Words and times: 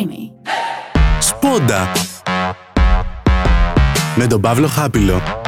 Creamy. 0.00 0.30
Σπόντα 1.18 1.92
με 4.16 4.26
τον 4.26 4.40
Παύλο 4.40 4.66
Χάπιλο. 4.66 5.39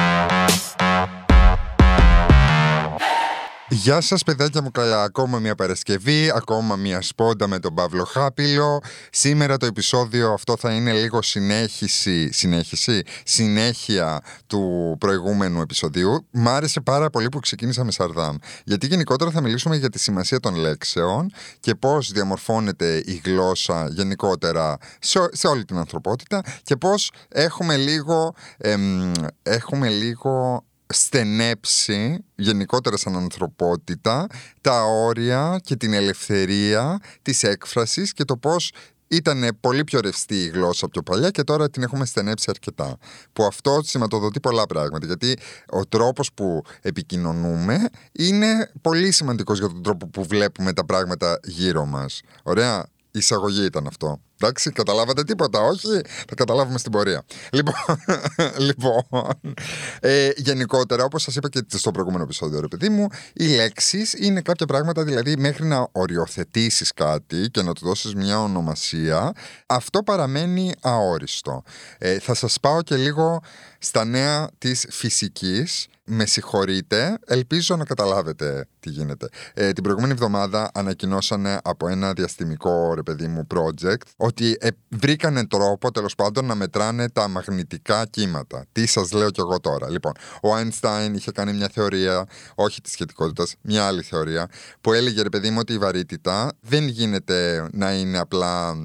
Γεια 3.69 4.01
σας, 4.01 4.23
παιδάκια 4.23 4.61
μου 4.61 4.71
καλά. 4.71 5.03
Ακόμα 5.03 5.39
μια 5.39 5.55
Παρασκευή, 5.55 6.31
ακόμα 6.35 6.75
μια 6.75 7.01
σπόντα 7.01 7.47
με 7.47 7.59
τον 7.59 7.73
Παύλο 7.73 8.03
Χάπιλο. 8.03 8.81
Σήμερα 9.11 9.57
το 9.57 9.65
επεισόδιο 9.65 10.31
αυτό 10.31 10.57
θα 10.57 10.73
είναι 10.73 10.93
λίγο 10.93 11.21
συνέχιση, 11.21 12.31
συνέχιση, 12.31 13.01
συνέχεια 13.23 14.21
του 14.47 14.95
προηγούμενου 14.99 15.61
επεισοδίου. 15.61 16.27
Μ' 16.31 16.47
άρεσε 16.47 16.81
πάρα 16.81 17.09
πολύ 17.09 17.29
που 17.29 17.39
ξεκίνησα 17.39 17.83
με 17.83 17.91
Σαρδάμ. 17.91 18.35
Γιατί 18.63 18.87
γενικότερα 18.87 19.31
θα 19.31 19.41
μιλήσουμε 19.41 19.75
για 19.75 19.89
τη 19.89 19.99
σημασία 19.99 20.39
των 20.39 20.55
λέξεων 20.55 21.31
και 21.59 21.75
πώς 21.75 22.11
διαμορφώνεται 22.11 22.97
η 23.05 23.21
γλώσσα 23.25 23.87
γενικότερα 23.89 24.77
σε, 24.99 25.19
σε 25.31 25.47
όλη 25.47 25.65
την 25.65 25.77
ανθρωπότητα 25.77 26.41
και 26.63 26.75
πώς 26.75 27.11
έχουμε 27.29 27.77
λίγο, 27.77 28.33
εμ, 28.57 29.11
έχουμε 29.43 29.89
λίγο 29.89 30.63
στενέψει 30.87 32.23
γενικότερα 32.35 32.97
σαν 32.97 33.15
ανθρωπότητα 33.15 34.27
τα 34.61 34.83
όρια 34.83 35.59
και 35.63 35.75
την 35.75 35.93
ελευθερία 35.93 36.99
της 37.21 37.43
έκφρασης 37.43 38.13
και 38.13 38.23
το 38.23 38.37
πώς 38.37 38.71
ήταν 39.07 39.57
πολύ 39.59 39.83
πιο 39.83 39.99
ρευστή 39.99 40.35
η 40.35 40.47
γλώσσα 40.47 40.87
πιο 40.87 41.03
παλιά 41.03 41.29
και 41.29 41.43
τώρα 41.43 41.69
την 41.69 41.83
έχουμε 41.83 42.05
στενέψει 42.05 42.45
αρκετά. 42.49 42.97
Που 43.33 43.43
αυτό 43.43 43.79
σηματοδοτεί 43.83 44.39
πολλά 44.39 44.65
πράγματα. 44.65 45.05
Γιατί 45.05 45.37
ο 45.69 45.85
τρόπος 45.85 46.33
που 46.33 46.61
επικοινωνούμε 46.81 47.89
είναι 48.11 48.71
πολύ 48.81 49.11
σημαντικός 49.11 49.59
για 49.59 49.67
τον 49.67 49.83
τρόπο 49.83 50.07
που 50.07 50.23
βλέπουμε 50.23 50.73
τα 50.73 50.85
πράγματα 50.85 51.39
γύρω 51.43 51.85
μας. 51.85 52.21
Ωραία 52.43 52.85
εισαγωγή 53.11 53.65
ήταν 53.65 53.87
αυτό. 53.87 54.21
Εντάξει, 54.39 54.71
καταλάβατε 54.71 55.23
τίποτα, 55.23 55.59
όχι. 55.59 56.01
Θα 56.27 56.35
καταλάβουμε 56.35 56.77
στην 56.77 56.91
πορεία. 56.91 57.23
Λοιπόν, 57.51 57.73
λοιπόν 58.67 59.39
ε, 59.99 60.29
γενικότερα, 60.35 61.03
όπως 61.03 61.21
σας 61.21 61.35
είπα 61.35 61.49
και 61.49 61.65
στο 61.67 61.91
προηγούμενο 61.91 62.23
επεισόδιο, 62.23 62.59
ρε 62.59 62.67
παιδί 62.67 62.89
μου, 62.89 63.07
οι 63.33 63.47
λέξεις 63.47 64.13
είναι 64.13 64.41
κάποια 64.41 64.65
πράγματα, 64.65 65.03
δηλαδή 65.03 65.37
μέχρι 65.37 65.65
να 65.65 65.87
οριοθετήσεις 65.91 66.93
κάτι 66.93 67.49
και 67.51 67.61
να 67.61 67.73
του 67.73 67.85
δώσεις 67.85 68.15
μια 68.15 68.41
ονομασία, 68.41 69.31
αυτό 69.65 70.03
παραμένει 70.03 70.73
αόριστο. 70.81 71.63
Ε, 71.97 72.19
θα 72.19 72.33
σας 72.33 72.59
πάω 72.59 72.81
και 72.81 72.95
λίγο 72.95 73.41
στα 73.79 74.05
νέα 74.05 74.49
της 74.57 74.85
φυσικής 74.89 75.87
με 76.05 76.25
συγχωρείτε, 76.25 77.17
ελπίζω 77.25 77.75
να 77.75 77.85
καταλάβετε 77.85 78.67
τι 78.79 78.89
γίνεται. 78.89 79.27
Ε, 79.53 79.71
την 79.71 79.83
προηγούμενη 79.83 80.13
εβδομάδα 80.13 80.71
ανακοινώσανε 80.73 81.59
από 81.63 81.87
ένα 81.87 82.13
διαστημικό 82.13 82.93
ρε 82.93 83.03
παιδί 83.03 83.27
μου 83.27 83.47
project 83.55 84.01
ότι 84.25 84.57
ε, 84.59 84.67
βρήκανε 84.89 85.47
τρόπο 85.47 85.91
τέλος 85.91 86.15
πάντων 86.15 86.45
να 86.45 86.55
μετράνε 86.55 87.09
τα 87.09 87.27
μαγνητικά 87.27 88.05
κύματα. 88.05 88.65
Τι 88.71 88.85
σας 88.85 89.11
λέω 89.11 89.29
κι 89.29 89.39
εγώ 89.39 89.59
τώρα. 89.59 89.89
Λοιπόν, 89.89 90.11
ο 90.41 90.49
Einstein 90.57 91.11
είχε 91.15 91.31
κάνει 91.31 91.53
μια 91.53 91.69
θεωρία, 91.73 92.25
όχι 92.55 92.81
της 92.81 92.91
σχετικότητας, 92.91 93.55
μια 93.61 93.85
άλλη 93.85 94.01
θεωρία, 94.01 94.49
που 94.81 94.93
έλεγε 94.93 95.21
ρε 95.21 95.29
παιδί 95.29 95.49
μου 95.49 95.57
ότι 95.59 95.73
η 95.73 95.77
βαρύτητα 95.77 96.51
δεν 96.61 96.87
γίνεται 96.87 97.67
να 97.71 97.93
είναι 97.93 98.17
απλά 98.17 98.75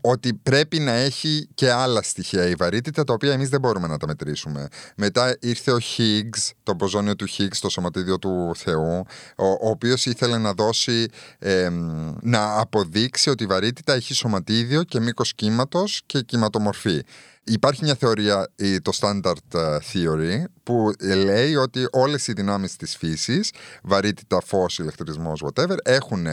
ότι 0.00 0.34
πρέπει 0.34 0.78
να 0.78 0.92
έχει 0.92 1.48
και 1.54 1.70
άλλα 1.70 2.02
στοιχεία 2.02 2.48
η 2.48 2.54
βαρύτητα 2.54 3.04
τα 3.04 3.12
οποία 3.12 3.32
εμείς 3.32 3.48
δεν 3.48 3.60
μπορούμε 3.60 3.86
να 3.86 3.96
τα 3.96 4.06
μετρήσουμε. 4.06 4.68
Μετά 4.96 5.36
ήρθε 5.40 5.72
ο 5.72 5.78
Higgs, 5.96 6.50
το 6.62 6.76
ποζόνιο 6.76 7.16
του 7.16 7.28
Higgs, 7.28 7.56
το 7.60 7.68
σωματίδιο 7.68 8.18
του 8.18 8.52
Θεού, 8.56 9.04
ο, 9.36 9.46
ο 9.46 9.68
οποίος 9.68 10.06
ήθελε 10.06 10.38
να 10.38 10.52
δώσει, 10.52 11.06
να 12.20 12.60
αποδείξει 12.60 13.30
ότι 13.30 13.44
η 13.44 13.46
βαρύτητα 13.46 13.92
έχει 13.92 14.14
σωματίδιο 14.14 14.82
και 14.82 15.00
μήκος 15.00 15.34
κύματος 15.34 16.02
και 16.06 16.20
κυματομορφή. 16.20 17.02
Υπάρχει 17.46 17.84
μια 17.84 17.94
θεωρία, 17.94 18.50
το 18.82 18.92
Standard 19.00 19.54
ε, 19.54 19.78
Theory, 19.92 20.44
που 20.62 20.92
λέει 21.00 21.54
ότι 21.54 21.86
όλες 21.92 22.26
οι 22.26 22.32
δυνάμεις 22.32 22.76
της 22.76 22.96
φύσης, 22.96 23.52
βαρύτητα, 23.82 24.40
φως, 24.40 24.78
ηλεκτρισμός, 24.78 25.42
whatever, 25.44 25.76
έχουν 25.82 26.26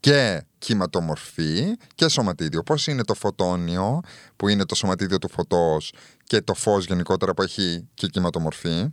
και 0.00 0.42
κυματομορφή 0.58 1.76
και 1.94 2.08
σωματίδιο. 2.08 2.62
Πώς 2.62 2.86
είναι 2.86 3.04
το 3.04 3.14
φωτόνιο, 3.14 4.00
που 4.36 4.48
είναι 4.48 4.64
το 4.64 4.74
σωματίδιο 4.74 5.18
του 5.18 5.28
φωτός 5.30 5.92
και 6.24 6.40
το 6.40 6.54
φως 6.54 6.84
γενικότερα 6.84 7.34
που 7.34 7.42
έχει 7.42 7.88
και 7.94 8.06
κυματομορφή. 8.06 8.92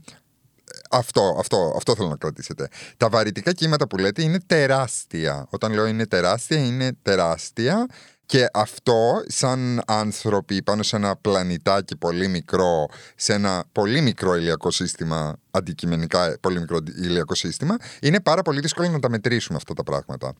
Αυτό, 0.90 1.36
αυτό, 1.40 1.74
αυτό 1.78 1.96
θέλω 1.96 2.10
να 2.10 2.16
κρατήσετε. 2.16 2.68
Τα 2.98 3.10
βαρυτικά 3.10 3.54
κύματα 3.54 3.88
που 3.88 3.98
λέτε 3.98 4.22
είναι 4.24 4.40
τεράστια. 4.46 5.48
Όταν 5.50 5.74
λέω 5.74 5.86
είναι 5.86 6.06
τεράστια, 6.06 6.58
είναι 6.58 6.92
τεράστια 7.02 7.86
και 8.26 8.50
αυτό 8.54 9.24
σαν 9.28 9.82
άνθρωποι 9.88 10.64
πάνω 10.64 10.84
σε 10.84 10.96
ένα 10.96 11.16
πλανητάκι 11.16 11.96
πολύ 11.98 12.28
μικρό, 12.28 12.86
σε 13.16 13.34
ένα 13.34 13.64
πολύ 13.72 14.02
μικρό 14.02 14.36
ηλιακό 14.36 14.72
σύστημα, 14.72 15.36
αντικειμενικά 15.52 16.38
πολύ 16.42 16.60
μικρό 16.60 16.78
ηλιακό 16.98 17.36
σύστημα, 17.36 17.76
είναι 18.02 18.20
πάρα 18.20 18.42
πολύ 18.42 18.60
δύσκολο 18.60 18.90
να 18.90 19.00
τα 19.00 19.10
μετρήσουμε 19.10 19.58
αυτά 19.58 19.74
τα 19.74 19.84
πράγματα. 19.84 20.34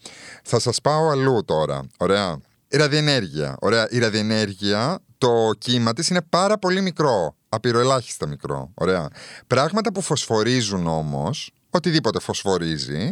Θα 0.44 0.60
σας 0.60 0.82
πάω 0.82 1.10
αλλού 1.10 1.46
τώρα. 1.46 1.82
Ωραία; 1.98 2.38
Η 2.68 2.78
ραδιενέργεια. 2.78 3.56
Ωραία; 3.60 3.88
Η 3.90 4.00
ραδιενέργεια, 4.00 5.00
το 5.18 5.52
κύμα 5.58 5.94
της 5.94 6.08
είναι 6.08 6.22
πάρα 6.30 6.58
πολύ 6.58 6.82
μικρό. 6.82 7.36
Απειροελάχιστα 7.50 8.28
μικρό. 8.28 8.72
Ωραία; 8.74 9.08
Πράγματα 9.48 9.92
που 9.92 10.02
φωσφορίζουν 10.02 10.88
όμως, 10.88 11.52
οτιδήποτε 11.76 12.20
φωσφορίζει, 12.20 13.12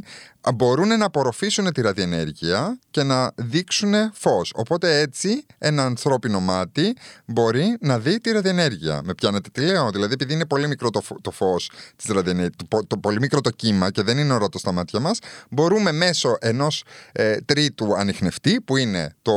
μπορούν 0.56 0.88
να 0.88 1.06
απορροφήσουν 1.06 1.74
τη 1.74 1.81
ραδιενέργεια 1.81 2.79
και 2.91 3.03
να 3.03 3.31
δείξουν 3.35 3.94
φως. 4.13 4.51
Οπότε 4.56 5.00
έτσι 5.00 5.46
ένα 5.57 5.85
ανθρώπινο 5.85 6.40
μάτι 6.40 6.96
μπορεί 7.25 7.78
να 7.79 8.00
δει 8.00 8.19
τη 8.19 8.31
ραδιενέργεια. 8.31 9.01
Με 9.03 9.13
πιάνετε 9.13 9.50
τι 9.51 9.62
λέω, 9.62 9.90
δηλαδή 9.90 10.13
επειδή 10.13 10.34
είναι 10.34 10.46
πολύ 10.46 10.68
μικρό 10.68 10.90
το, 10.90 11.01
το 11.22 11.31
φως 11.31 11.72
της 11.96 12.06
ραδιενέργειας, 12.06 12.56
το, 12.68 12.85
το, 12.88 12.97
πολύ 12.97 13.19
μικρό 13.19 13.41
το 13.41 13.50
κύμα 13.50 13.91
και 13.91 14.01
δεν 14.01 14.18
είναι 14.18 14.34
ορατό 14.34 14.57
στα 14.59 14.72
μάτια 14.72 15.00
μας, 15.00 15.19
μπορούμε 15.50 15.91
μέσω 15.91 16.38
ενός 16.40 16.84
ε, 17.12 17.38
τρίτου 17.38 17.95
ανιχνευτή 17.95 18.62
που 18.62 18.78
είναι 18.78 19.16
το 19.22 19.34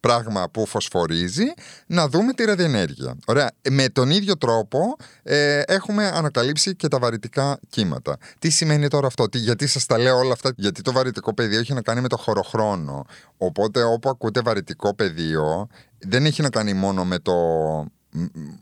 πράγμα 0.00 0.50
που 0.50 0.66
φωσφορίζει 0.66 1.52
να 1.86 2.08
δούμε 2.08 2.32
τη 2.32 2.44
ραδιενέργεια. 2.44 3.16
Ωραία. 3.26 3.50
Με 3.70 3.88
τον 3.88 4.10
ίδιο 4.10 4.36
τρόπο 4.36 4.96
ε, 5.22 5.60
έχουμε 5.66 6.06
ανακαλύψει 6.06 6.76
και 6.76 6.88
τα 6.88 6.98
βαρυτικά 6.98 7.58
κύματα. 7.68 8.16
Τι 8.38 8.50
σημαίνει 8.58 8.88
τώρα 8.88 9.06
αυτό, 9.06 9.28
τι, 9.28 9.38
γιατί 9.38 9.66
σας 9.66 9.86
τα 9.86 9.98
λέω 9.98 10.18
όλα 10.18 10.32
αυτά, 10.32 10.52
γιατί 10.56 10.82
το 10.82 10.92
βαρυτικό 10.92 11.34
πεδίο 11.34 11.58
έχει 11.58 11.72
να 11.72 11.82
κάνει 11.82 12.00
με 12.00 12.08
το 12.08 12.16
χωροχρόνο. 12.16 13.04
Οπότε 13.36 13.82
όπου 13.82 14.08
ακούτε 14.08 14.40
βαρυτικό 14.40 14.94
πεδίο, 14.94 15.68
δεν 15.98 16.26
έχει 16.26 16.42
να 16.42 16.50
κάνει 16.50 16.72
μόνο 16.72 17.04
με 17.04 17.18
το 17.18 17.34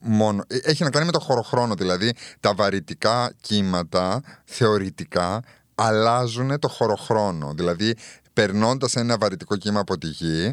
μόνο, 0.00 0.42
ε, 0.46 0.56
έχει 0.62 0.82
να 0.82 0.90
κάνει 0.90 1.06
με 1.06 1.12
το 1.12 1.20
χωροχρόνο, 1.20 1.74
δηλαδή 1.74 2.12
τα 2.40 2.54
βαρυτικά 2.54 3.32
κύματα 3.40 4.22
θεωρητικά 4.44 5.42
αλλάζουν 5.74 6.58
το 6.58 6.68
χωροχρόνο. 6.68 7.52
Δηλαδή, 7.54 7.94
περνώντας 8.32 8.96
ένα 8.96 9.18
βαρυτικό 9.18 9.56
κύμα 9.56 9.80
από 9.80 9.98
τη 9.98 10.06
γη, 10.06 10.52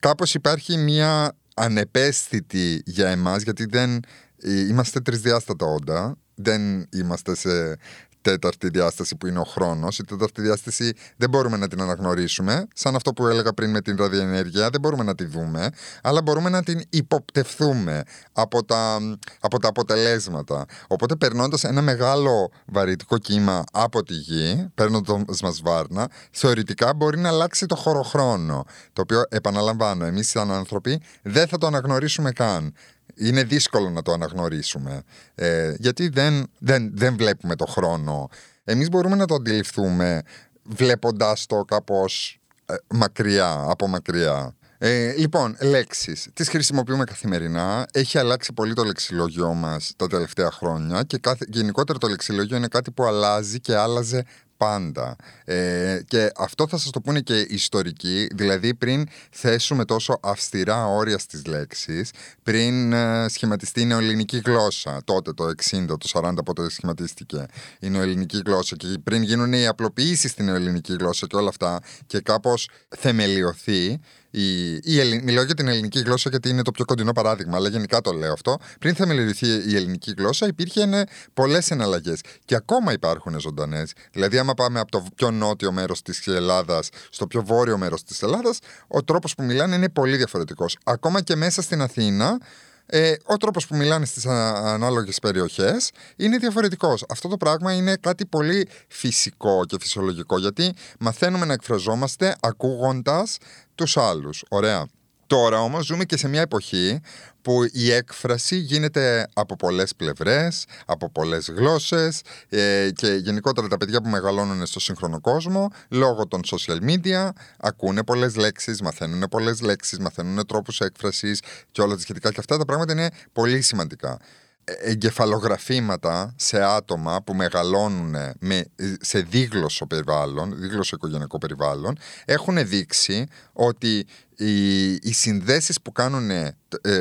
κάπως 0.00 0.34
υπάρχει 0.34 0.76
μια 0.76 1.36
ανεπαίσθητη 1.54 2.82
για 2.86 3.08
εμάς, 3.08 3.42
γιατί 3.42 3.66
δεν 3.66 4.00
ε, 4.36 4.60
είμαστε 4.60 5.00
τρισδιάστατα 5.00 5.66
όντα, 5.66 6.16
δεν 6.34 6.86
είμαστε 6.92 7.34
σε 7.34 7.76
τέταρτη 8.24 8.68
διάσταση 8.68 9.16
που 9.16 9.26
είναι 9.26 9.38
ο 9.38 9.44
χρόνος. 9.44 9.98
Η 9.98 10.04
τέταρτη 10.04 10.42
διάσταση 10.42 10.92
δεν 11.16 11.28
μπορούμε 11.30 11.56
να 11.56 11.68
την 11.68 11.80
αναγνωρίσουμε. 11.80 12.66
Σαν 12.74 12.94
αυτό 12.94 13.12
που 13.12 13.26
έλεγα 13.26 13.52
πριν 13.52 13.70
με 13.70 13.80
την 13.80 13.96
ραδιενέργεια, 13.96 14.70
δεν 14.70 14.80
μπορούμε 14.80 15.04
να 15.04 15.14
τη 15.14 15.24
δούμε, 15.24 15.70
αλλά 16.02 16.22
μπορούμε 16.22 16.48
να 16.48 16.62
την 16.62 16.80
υποπτευθούμε 16.90 18.02
από 18.32 18.64
τα, 18.64 18.98
από 19.40 19.58
τα 19.58 19.68
αποτελέσματα. 19.68 20.64
Οπότε, 20.86 21.16
περνώντας 21.16 21.64
ένα 21.64 21.82
μεγάλο 21.82 22.50
βαρυτικό 22.66 23.18
κύμα 23.18 23.64
από 23.72 24.02
τη 24.02 24.14
γη, 24.14 24.68
παίρνοντας 24.74 25.40
μας 25.42 25.60
βάρνα, 25.64 26.10
θεωρητικά 26.30 26.94
μπορεί 26.94 27.18
να 27.18 27.28
αλλάξει 27.28 27.66
το 27.66 27.76
χωροχρόνο. 27.76 28.64
Το 28.92 29.00
οποίο, 29.00 29.22
επαναλαμβάνω, 29.28 30.04
εμείς 30.04 30.28
σαν 30.28 30.50
άνθρωποι 30.52 31.00
δεν 31.22 31.48
θα 31.48 31.58
το 31.58 31.66
αναγνωρίσουμε 31.66 32.30
καν 32.30 32.74
είναι 33.16 33.44
δύσκολο 33.44 33.90
να 33.90 34.02
το 34.02 34.12
αναγνωρίσουμε. 34.12 35.02
Ε, 35.34 35.74
γιατί 35.78 36.08
δεν, 36.08 36.50
δεν, 36.58 36.90
δεν 36.94 37.16
βλέπουμε 37.16 37.56
το 37.56 37.66
χρόνο. 37.66 38.28
Εμείς 38.64 38.88
μπορούμε 38.88 39.16
να 39.16 39.26
το 39.26 39.34
αντιληφθούμε 39.34 40.22
βλέποντας 40.62 41.46
το 41.46 41.64
κάπως 41.64 42.40
ε, 42.66 42.74
μακριά, 42.88 43.64
από 43.68 43.88
μακριά. 43.88 44.54
Ε, 44.78 45.12
λοιπόν, 45.16 45.56
λέξεις. 45.60 46.28
Τις 46.32 46.48
χρησιμοποιούμε 46.48 47.04
καθημερινά. 47.04 47.86
Έχει 47.92 48.18
αλλάξει 48.18 48.52
πολύ 48.52 48.74
το 48.74 48.84
λεξιλόγιο 48.84 49.54
μας 49.54 49.92
τα 49.96 50.06
τελευταία 50.06 50.50
χρόνια 50.50 51.02
και 51.02 51.18
κάθε, 51.18 51.44
γενικότερα 51.48 51.98
το 51.98 52.08
λεξιλόγιο 52.08 52.56
είναι 52.56 52.68
κάτι 52.68 52.90
που 52.90 53.04
αλλάζει 53.04 53.60
και 53.60 53.76
άλλαζε 53.76 54.24
πάντα. 54.64 55.16
Ε, 55.44 56.00
και 56.08 56.32
αυτό 56.36 56.68
θα 56.68 56.78
σας 56.78 56.90
το 56.90 57.00
πούνε 57.00 57.20
και 57.20 57.38
οι 57.40 57.46
ιστορικοί, 57.50 58.26
δηλαδή 58.34 58.74
πριν 58.74 59.06
θέσουμε 59.30 59.84
τόσο 59.84 60.18
αυστηρά 60.22 60.86
όρια 60.86 61.18
στις 61.18 61.46
λέξεις, 61.46 62.10
πριν 62.42 62.92
ε, 62.92 63.28
σχηματιστεί 63.28 63.80
η 63.80 63.84
νεοελληνική 63.84 64.40
γλώσσα, 64.44 65.00
τότε 65.04 65.32
το 65.32 65.44
60, 65.70 65.84
το 65.86 65.96
40 66.12 66.32
πότε 66.44 66.70
σχηματίστηκε 66.70 67.46
η 67.80 67.88
νεοελληνική 67.88 68.42
γλώσσα 68.46 68.76
και 68.76 68.86
πριν 69.04 69.22
γίνουν 69.22 69.52
οι 69.52 69.66
απλοποιήσεις 69.66 70.30
στην 70.30 70.44
νεοελληνική 70.44 70.96
γλώσσα 70.98 71.26
και 71.26 71.36
όλα 71.36 71.48
αυτά 71.48 71.80
και 72.06 72.20
κάπως 72.20 72.68
θεμελιωθεί, 72.88 74.00
η, 74.34 74.72
η 74.82 75.00
Ελλη... 75.00 75.22
μιλάω 75.22 75.44
για 75.44 75.54
την 75.54 75.68
ελληνική 75.68 75.98
γλώσσα 75.98 76.30
γιατί 76.30 76.48
είναι 76.48 76.62
το 76.62 76.70
πιο 76.70 76.84
κοντινό 76.84 77.12
παράδειγμα, 77.12 77.56
αλλά 77.56 77.68
γενικά 77.68 78.00
το 78.00 78.12
λέω 78.12 78.32
αυτό. 78.32 78.58
Πριν 78.80 78.94
θεμελιωθεί 78.94 79.46
η 79.46 79.76
ελληνική 79.76 80.14
γλώσσα, 80.18 80.46
υπήρχαν 80.46 81.06
πολλές 81.34 81.70
εναλλαγές. 81.70 82.20
Και 82.44 82.54
ακόμα 82.54 82.92
υπάρχουν 82.92 83.40
ζωντανές. 83.40 83.92
Δηλαδή, 84.12 84.38
άμα 84.38 84.54
πάμε 84.54 84.80
από 84.80 84.90
το 84.90 85.06
πιο 85.14 85.30
νότιο 85.30 85.72
μέρος 85.72 86.02
της 86.02 86.26
Ελλάδας 86.26 86.88
στο 87.10 87.26
πιο 87.26 87.42
βόρειο 87.42 87.78
μέρος 87.78 88.02
της 88.02 88.22
Ελλάδας, 88.22 88.58
ο 88.88 89.02
τρόπος 89.04 89.34
που 89.34 89.42
μιλάνε 89.42 89.76
είναι 89.76 89.88
πολύ 89.88 90.16
διαφορετικός. 90.16 90.76
Ακόμα 90.84 91.20
και 91.20 91.36
μέσα 91.36 91.62
στην 91.62 91.80
Αθήνα, 91.80 92.38
ε, 92.86 93.14
ο 93.24 93.36
τρόπος 93.36 93.66
που 93.66 93.76
μιλάνε 93.76 94.04
στις 94.04 94.26
ανάλογες 94.26 95.18
περιοχές 95.18 95.90
είναι 96.16 96.36
διαφορετικός. 96.38 97.04
Αυτό 97.08 97.28
το 97.28 97.36
πράγμα 97.36 97.72
είναι 97.72 97.96
κάτι 97.96 98.26
πολύ 98.26 98.68
φυσικό 98.88 99.64
και 99.64 99.76
φυσιολογικό 99.80 100.38
γιατί 100.38 100.74
μαθαίνουμε 100.98 101.46
να 101.46 101.52
εκφραζόμαστε 101.52 102.36
ακούγοντας 102.40 103.38
τους 103.74 103.96
άλλους. 103.96 104.44
Ωραία. 104.48 104.86
Τώρα 105.26 105.60
όμως 105.60 105.84
ζούμε 105.84 106.04
και 106.04 106.16
σε 106.16 106.28
μια 106.28 106.40
εποχή 106.40 107.00
που 107.42 107.64
η 107.72 107.92
έκφραση 107.92 108.56
γίνεται 108.56 109.28
από 109.34 109.56
πολλές 109.56 109.94
πλευρές, 109.94 110.64
από 110.86 111.10
πολλές 111.10 111.50
γλώσσες 111.50 112.20
ε, 112.48 112.90
και 112.94 113.06
γενικότερα 113.06 113.68
τα 113.68 113.76
παιδιά 113.76 114.00
που 114.00 114.08
μεγαλώνουν 114.08 114.66
στο 114.66 114.80
σύγχρονο 114.80 115.20
κόσμο 115.20 115.70
λόγω 115.88 116.26
των 116.26 116.40
social 116.44 116.78
media 116.90 117.28
ακούνε 117.58 118.04
πολλές 118.04 118.36
λέξεις, 118.36 118.80
μαθαίνουν 118.80 119.28
πολλές 119.30 119.60
λέξεις, 119.60 119.98
μαθαίνουν 119.98 120.46
τρόπους 120.46 120.80
έκφρασης 120.80 121.40
και 121.72 121.82
όλα 121.82 121.94
τα 121.94 122.00
σχετικά. 122.00 122.30
Και 122.30 122.40
αυτά 122.40 122.58
τα 122.58 122.64
πράγματα 122.64 122.92
είναι 122.92 123.10
πολύ 123.32 123.60
σημαντικά 123.60 124.18
εγκεφαλογραφήματα 124.64 126.34
σε 126.36 126.62
άτομα 126.62 127.22
που 127.22 127.34
μεγαλώνουν 127.34 128.16
με, 128.38 128.64
σε 129.00 129.20
δίγλωσσο 129.20 129.86
περιβάλλον, 129.86 130.54
δίγλωσσο 130.60 130.96
οικογενειακό 130.96 131.38
περιβάλλον, 131.38 131.98
έχουν 132.24 132.68
δείξει 132.68 133.26
ότι 133.52 134.06
οι, 134.36 134.92
οι 134.92 135.12
συνδέσεις 135.12 135.80
που, 135.80 135.92
κάνουν, 135.92 136.30
ε, 136.30 136.56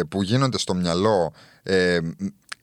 που 0.09 0.23
γίνονται 0.23 0.57
στο 0.57 0.73
μυαλό 0.73 1.33
ε, 1.63 1.99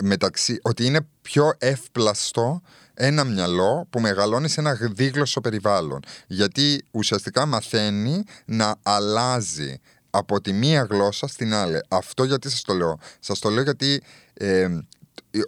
μεταξύ, 0.02 0.58
ότι 0.62 0.84
είναι 0.84 1.00
πιο 1.22 1.52
εύπλαστο 1.58 2.62
ένα 2.94 3.24
μυαλό 3.24 3.86
που 3.90 4.00
μεγαλώνει 4.00 4.48
σε 4.48 4.60
ένα 4.60 4.78
δίγλωσσο 4.80 5.40
περιβάλλον. 5.40 6.00
Γιατί 6.26 6.84
ουσιαστικά 6.90 7.46
μαθαίνει 7.46 8.24
να 8.44 8.76
αλλάζει 8.82 9.80
από 10.10 10.40
τη 10.40 10.52
μία 10.52 10.86
γλώσσα 10.90 11.26
στην 11.26 11.54
άλλη. 11.54 11.80
Αυτό 11.88 12.24
γιατί 12.24 12.50
σας 12.50 12.62
το 12.62 12.74
λέω. 12.74 12.98
Σας 13.20 13.38
το 13.38 13.48
λέω 13.48 13.62
γιατί 13.62 14.02
ε, 14.34 14.68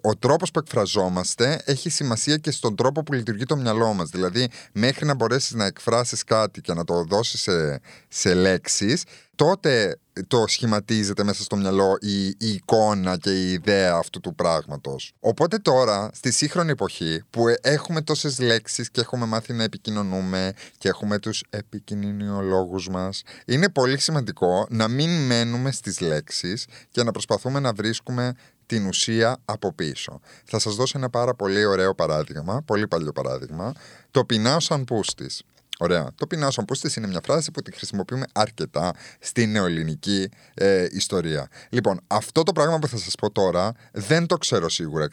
ο 0.03 0.17
τρόπος 0.17 0.51
που 0.51 0.59
εκφραζόμαστε 0.59 1.61
έχει 1.65 1.91
σημασία 1.91 2.37
και 2.37 2.51
στον 2.51 2.77
τρόπο 2.77 3.03
που 3.03 3.13
λειτουργεί 3.13 3.45
το 3.45 3.57
μυαλό 3.57 3.93
μας. 3.93 4.09
Δηλαδή, 4.09 4.49
μέχρι 4.73 5.07
να 5.07 5.15
μπορέσεις 5.15 5.53
να 5.53 5.65
εκφράσεις 5.65 6.25
κάτι 6.25 6.61
και 6.61 6.75
να 6.75 6.85
το 6.85 7.05
δώσεις 7.05 7.41
σε, 7.41 7.81
σε 8.09 8.35
λέξεις, 8.35 9.05
τότε 9.37 9.99
το 10.27 10.45
σχηματίζεται 10.47 11.25
μέσα 11.25 11.43
στο 11.43 11.57
μυαλό 11.57 11.97
η, 12.01 12.27
η, 12.27 12.37
εικόνα 12.39 13.17
και 13.17 13.31
η 13.31 13.53
ιδέα 13.53 13.95
αυτού 13.95 14.21
του 14.21 14.35
πράγματος. 14.35 15.13
Οπότε 15.21 15.59
τώρα, 15.59 16.11
στη 16.15 16.33
σύγχρονη 16.33 16.71
εποχή, 16.71 17.23
που 17.31 17.45
έχουμε 17.61 18.01
τόσες 18.01 18.39
λέξεις 18.39 18.91
και 18.91 19.01
έχουμε 19.01 19.27
μάθει 19.27 19.53
να 19.53 19.63
επικοινωνούμε 19.63 20.53
και 20.79 20.89
έχουμε 20.89 21.19
τους 21.19 21.45
επικοινωνιολόγους 21.51 22.89
μας, 22.89 23.23
είναι 23.47 23.69
πολύ 23.69 23.99
σημαντικό 23.99 24.67
να 24.71 24.89
μην 24.89 25.27
μένουμε 25.27 25.71
στις 25.71 26.01
λέξεις 26.01 26.67
και 26.91 27.03
να 27.03 27.11
προσπαθούμε 27.11 27.61
να 27.61 27.73
βρίσκουμε 27.73 28.35
την 28.67 28.87
ουσία 28.87 29.37
από 29.45 29.73
πίσω. 29.73 30.21
Θα 30.45 30.59
σας 30.59 30.75
δώσω 30.75 30.99
ένα 30.99 31.11
πάρα 31.11 31.35
πολύ 31.35 31.65
ωραίο 31.65 31.95
παράδειγμα, 31.95 32.63
πολύ 32.63 32.89
παλιό 32.89 33.13
παράδειγμα, 33.13 33.73
το 34.11 34.25
πεινάω 34.25 34.61
σαν 34.61 34.85
πούστης. 34.85 35.43
Ωραία. 35.79 36.11
Το 36.15 36.27
πεινάω 36.27 36.51
σαν 36.51 36.65
πούστης 36.65 36.97
είναι 36.97 37.07
μια 37.07 37.21
φράση 37.25 37.51
που 37.51 37.63
τη 37.63 37.73
χρησιμοποιούμε 37.73 38.25
αρκετά 38.33 38.93
στην 39.19 39.51
νεοελληνική 39.51 40.29
ε, 40.55 40.87
ιστορία. 40.91 41.49
Λοιπόν, 41.69 42.01
αυτό 42.07 42.43
το 42.43 42.53
πράγμα 42.53 42.79
που 42.79 42.89
θα 42.89 42.97
σας 42.97 43.15
πω 43.15 43.31
τώρα 43.31 43.73
δεν 43.93 44.27
το 44.27 44.37
ξέρω 44.37 44.69
σίγουρα 44.69 45.09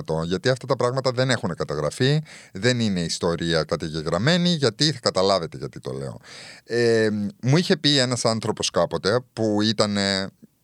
100% 0.00 0.24
γιατί 0.24 0.48
αυτά 0.48 0.66
τα 0.66 0.76
πράγματα 0.76 1.10
δεν 1.10 1.30
έχουν 1.30 1.54
καταγραφεί, 1.54 2.22
δεν 2.52 2.80
είναι 2.80 3.00
ιστορία 3.00 3.64
καταγεγραμμένη, 3.64 4.48
γιατί 4.48 4.92
θα 4.92 4.98
καταλάβετε 5.00 5.56
γιατί 5.56 5.80
το 5.80 5.92
λέω. 5.92 6.16
Ε, 6.64 7.08
μου 7.42 7.56
είχε 7.56 7.76
πει 7.76 7.98
ένας 7.98 8.24
άνθρωπος 8.24 8.70
κάποτε 8.70 9.20
που 9.32 9.62
ήταν 9.62 9.96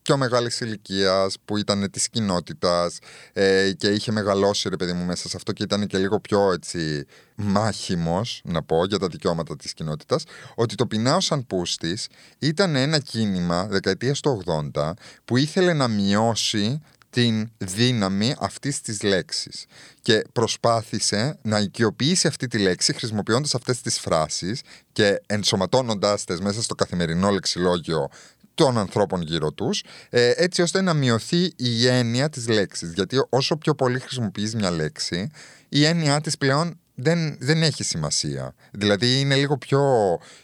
πιο 0.08 0.16
μεγάλης 0.16 0.60
ηλικίας, 0.60 1.36
που 1.44 1.56
ήταν 1.56 1.90
της 1.90 2.08
κοινότητας 2.08 2.98
ε, 3.32 3.72
και 3.76 3.88
είχε 3.88 4.12
μεγαλώσει 4.12 4.68
ρε 4.68 4.76
παιδί 4.76 4.92
μου 4.92 5.04
μέσα 5.04 5.28
σε 5.28 5.36
αυτό 5.36 5.52
και 5.52 5.62
ήταν 5.62 5.86
και 5.86 5.98
λίγο 5.98 6.20
πιο 6.20 6.52
έτσι 6.52 7.06
μάχημος, 7.34 8.40
να 8.44 8.62
πω, 8.62 8.84
για 8.84 8.98
τα 8.98 9.06
δικαιώματα 9.06 9.56
της 9.56 9.72
κοινότητας, 9.74 10.24
ότι 10.54 10.74
το 10.74 10.86
πεινάω 10.86 11.20
σαν 11.20 11.46
πούστης 11.46 12.06
ήταν 12.38 12.76
ένα 12.76 12.98
κίνημα 12.98 13.66
δεκαετίας 13.66 14.20
του 14.20 14.42
80 14.74 14.92
που 15.24 15.36
ήθελε 15.36 15.72
να 15.72 15.88
μειώσει 15.88 16.80
την 17.10 17.50
δύναμη 17.58 18.34
αυτής 18.38 18.80
της 18.80 19.02
λέξης 19.02 19.66
και 20.00 20.24
προσπάθησε 20.32 21.38
να 21.42 21.58
οικειοποιήσει 21.58 22.26
αυτή 22.26 22.46
τη 22.46 22.58
λέξη 22.58 22.92
χρησιμοποιώντας 22.92 23.54
αυτές 23.54 23.80
τις 23.80 23.98
φράσεις 23.98 24.60
και 24.92 25.22
ενσωματώνοντάς 25.26 26.24
τες 26.24 26.40
μέσα 26.40 26.62
στο 26.62 26.74
καθημερινό 26.74 27.30
λεξιλόγιο 27.30 28.08
των 28.58 28.78
ανθρώπων 28.78 29.22
γύρω 29.22 29.52
τους, 29.52 29.82
ε, 30.10 30.32
έτσι 30.36 30.62
ώστε 30.62 30.80
να 30.80 30.94
μειωθεί 30.94 31.52
η 31.56 31.86
έννοια 31.86 32.28
της 32.28 32.48
λέξης. 32.48 32.92
Γιατί 32.92 33.26
όσο 33.28 33.56
πιο 33.56 33.74
πολύ 33.74 33.98
χρησιμοποιείς 33.98 34.54
μια 34.54 34.70
λέξη, 34.70 35.30
η 35.68 35.84
έννοια 35.84 36.20
της 36.20 36.38
πλέον 36.38 36.78
δεν, 36.94 37.36
δεν 37.40 37.62
έχει 37.62 37.84
σημασία. 37.84 38.54
Δηλαδή 38.70 39.20
είναι 39.20 39.34
λίγο 39.34 39.58
πιο. 39.58 39.80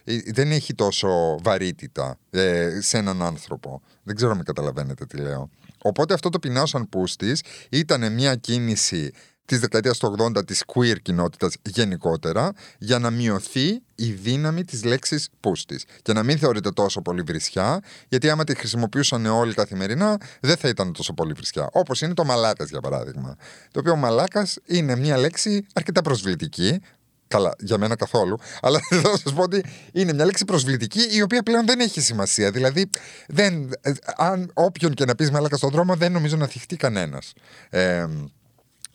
Ε, 0.05 0.19
δεν 0.27 0.53
έχει 0.53 0.75
τόσο 0.75 1.39
βαρύτητα 1.43 2.19
ε, 2.31 2.79
σε 2.81 2.99
έναν 2.99 3.23
άνθρωπο. 3.23 3.83
Δεν 4.03 4.15
ξέρω 4.15 4.31
αν 4.31 4.37
με 4.37 4.43
καταλαβαίνετε 4.43 5.07
τι 5.07 5.17
λέω. 5.17 5.51
Οπότε 5.83 6.15
αυτό 6.15 6.29
το 6.29 6.39
πεινάω 6.39 6.67
σαν 6.67 6.89
πούστης 6.89 7.43
ήταν 7.71 8.13
μια 8.13 8.35
κίνηση 8.35 9.13
της 9.45 9.59
δεκαετίας 9.59 9.99
του 9.99 10.17
80 10.37 10.47
της 10.47 10.63
queer 10.67 10.97
κοινότητας 11.03 11.57
γενικότερα 11.63 12.53
για 12.79 12.99
να 12.99 13.11
μειωθεί 13.11 13.83
η 13.95 14.11
δύναμη 14.11 14.65
της 14.65 14.85
λέξης 14.85 15.29
πούστης 15.41 15.85
και 16.03 16.13
να 16.13 16.23
μην 16.23 16.39
θεωρείται 16.39 16.71
τόσο 16.71 17.03
πολύ 17.03 17.23
βρισιά 17.23 17.81
γιατί 18.09 18.31
άμα 18.31 18.45
τη 18.45 18.55
χρησιμοποιούσαν 18.55 19.27
όλοι 19.27 19.55
καθημερινά 19.55 20.21
δεν 20.41 20.57
θα 20.57 20.69
ήταν 20.69 20.93
τόσο 20.93 21.15
πολύ 21.15 21.33
βρισιά 21.33 21.69
όπως 21.73 22.01
είναι 22.01 22.15
το 22.15 22.25
μαλάκας 22.25 22.69
για 22.69 22.81
παράδειγμα 22.81 23.37
το 23.71 23.81
οποίο 23.81 23.97
μαλάκας 23.97 24.59
είναι 24.67 24.97
μια 24.97 25.19
λέξη 25.19 25.67
αρκετά 25.75 26.03
προσβλητική 26.03 26.81
Καλά, 27.29 27.55
για 27.59 27.79
μένα 27.79 27.97
καθόλου. 27.97 28.39
Αλλά 28.61 28.81
θα 29.03 29.19
σας 29.19 29.33
πω 29.33 29.43
ότι 29.43 29.65
είναι 29.93 30.13
μια 30.13 30.25
λέξη 30.25 30.45
προσβλητική 30.45 31.01
η 31.11 31.23
οποία 31.23 31.43
πλέον 31.43 31.67
δεν 31.67 31.81
έχει 31.81 32.01
σημασία. 32.01 32.51
Δηλαδή, 32.51 32.91
δεν, 33.29 33.73
ε, 33.81 33.93
αν 34.17 34.51
όποιον 34.55 34.95
και 34.95 35.05
να 35.05 35.15
πεις 35.15 35.31
μαλάκα 35.31 35.57
στον 35.57 35.71
δρόμο, 35.71 35.95
δεν 35.95 36.13
νομίζω 36.13 36.37
να 36.37 36.47
θυχτεί 36.47 36.77
κανένας. 36.77 37.33
Ε, 37.71 38.07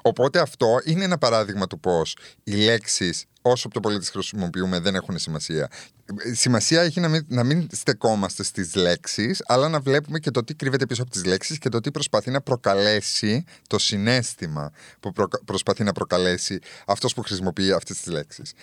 Οπότε 0.01 0.39
αυτό 0.39 0.79
είναι 0.83 1.03
ένα 1.03 1.17
παράδειγμα 1.17 1.67
του 1.67 1.79
πώς 1.79 2.17
οι 2.43 2.51
λέξεις, 2.51 3.25
όσο 3.41 3.67
πιο 3.67 3.79
πολύ 3.79 3.99
τις 3.99 4.09
χρησιμοποιούμε, 4.09 4.79
δεν 4.79 4.95
έχουν 4.95 5.17
σημασία. 5.17 5.69
Σημασία 6.33 6.81
έχει 6.81 6.99
να 6.99 7.07
μην, 7.07 7.25
να 7.27 7.43
μην 7.43 7.67
στεκόμαστε 7.71 8.43
στις 8.43 8.75
λέξεις, 8.75 9.43
αλλά 9.45 9.69
να 9.69 9.79
βλέπουμε 9.79 10.19
και 10.19 10.31
το 10.31 10.43
τι 10.43 10.53
κρύβεται 10.53 10.85
πίσω 10.85 11.01
από 11.01 11.11
τις 11.11 11.25
λέξεις 11.25 11.57
και 11.57 11.69
το 11.69 11.79
τι 11.79 11.91
προσπαθεί 11.91 12.31
να 12.31 12.41
προκαλέσει 12.41 13.43
το 13.67 13.79
συνέστημα 13.79 14.71
που 14.99 15.11
προσπαθεί 15.45 15.83
να 15.83 15.91
προκαλέσει 15.91 16.59
αυτός 16.85 17.13
που 17.13 17.21
χρησιμοποιεί 17.21 17.71
αυτές 17.71 17.97
τις 17.97 18.13
λέξεις. 18.13 18.53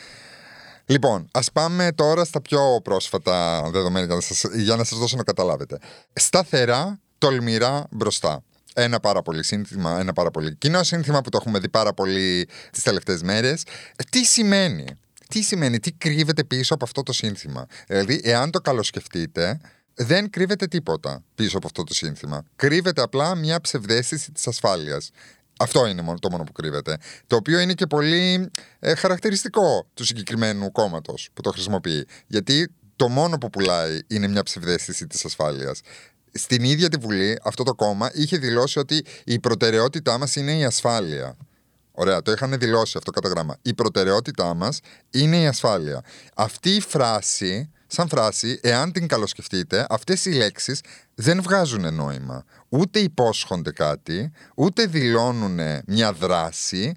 Λοιπόν, 0.87 1.28
ας 1.33 1.52
πάμε 1.52 1.93
τώρα 1.93 2.25
στα 2.25 2.40
πιο 2.40 2.81
πρόσφατα 2.85 3.62
δεδομένα 3.71 4.07
για 4.07 4.14
να 4.14 4.21
σας 4.21 4.45
για 4.55 4.76
να 4.76 4.85
σας 4.85 4.99
δώσω 4.99 5.16
να 5.16 5.23
καταλάβετε. 5.23 5.78
Σταθερά, 6.12 7.00
τολμηρά 7.19 7.87
μπροστά 7.90 8.43
ένα 8.76 9.00
πάρα 9.00 9.23
πολύ 9.23 9.45
σύνθημα, 9.45 10.00
ένα 10.00 10.12
πάρα 10.12 10.30
πολύ 10.30 10.54
κοινό 10.54 10.83
σύνθημα 10.83 11.21
που 11.21 11.28
το 11.30 11.38
έχουμε 11.40 11.59
δει 11.59 11.68
πάρα 11.68 11.92
πολύ 11.92 12.49
τις 12.71 12.83
τελευταίες 12.83 13.23
μέρες. 13.23 13.62
Τι 14.11 14.25
σημαίνει, 14.25 14.87
τι 15.28 15.42
σημαίνει, 15.42 15.78
τι 15.80 15.92
κρύβεται 15.92 16.45
πίσω 16.45 16.75
από 16.75 16.85
αυτό 16.85 17.02
το 17.02 17.12
σύνθημα; 17.12 17.66
Δηλαδή, 17.87 18.21
εάν 18.25 18.50
το 18.50 18.61
καλοσκεφτείτε, 18.61 19.61
δεν 19.95 20.30
κρύβεται 20.30 20.66
τίποτα 20.66 21.25
πίσω 21.35 21.56
από 21.56 21.66
αυτό 21.66 21.85
το 21.85 21.95
σύνθημα. 21.95 22.45
Κρύβεται 22.56 23.02
απλά 23.02 23.35
μια 23.35 23.61
ψευδέστηση 23.61 24.33
της 24.33 24.47
ασφάλειας. 24.47 25.11
Αυτό 25.59 25.87
είναι 25.87 26.02
το 26.21 26.30
μόνο 26.30 26.45
που 26.45 26.52
κρύβεται. 26.52 26.97
Το 27.26 27.37
οποίο 27.37 27.59
είναι 27.59 27.73
και 27.73 27.87
πολύ 27.87 28.50
ε, 28.78 28.95
χαρακτηριστικό 28.95 29.87
του 29.95 30.04
συγκεκριμένου 30.04 30.73
κόμματος 30.73 31.28
που 31.35 31.42
το 31.42 31.50
χρησιμοποιεί. 31.50 32.06
Γιατί 32.26 32.71
το 32.97 33.09
μόνο 33.09 33.38
που 33.38 33.50
πουλάει 33.50 34.00
είναι 34.06 34.28
μια 34.28 34.42
ψευδέστηση 34.42 35.06
της 35.06 35.25
ασφάλειας 35.25 35.80
στην 36.37 36.64
ίδια 36.64 36.88
τη 36.88 36.97
Βουλή 36.97 37.38
αυτό 37.43 37.62
το 37.62 37.75
κόμμα 37.75 38.11
είχε 38.14 38.37
δηλώσει 38.37 38.78
ότι 38.78 39.05
η 39.25 39.38
προτεραιότητά 39.38 40.19
μας 40.19 40.37
είναι 40.37 40.52
η 40.57 40.64
ασφάλεια. 40.64 41.37
Ωραία, 41.93 42.23
το 42.23 42.33
είχαν 42.33 42.59
δηλώσει 42.59 42.95
αυτό 42.97 43.11
κατά 43.11 43.28
γράμμα. 43.28 43.59
Η 43.62 43.75
προτεραιότητά 43.75 44.55
μας 44.55 44.81
είναι 45.11 45.40
η 45.40 45.47
ασφάλεια. 45.47 46.02
Αυτή 46.37 46.71
η 46.71 46.81
φράση, 46.81 47.71
σαν 47.87 48.09
φράση, 48.09 48.59
εάν 48.62 48.93
την 48.93 49.07
καλοσκεφτείτε, 49.07 49.87
αυτές 49.88 50.25
οι 50.25 50.31
λέξεις 50.31 50.81
δεν 51.14 51.43
βγάζουν 51.43 51.95
νόημα. 51.95 52.45
Ούτε 52.69 52.99
υπόσχονται 52.99 53.73
κάτι, 53.73 54.33
ούτε 54.57 54.87
δηλώνουν 54.87 55.61
μια 55.87 56.12
δράση, 56.12 56.95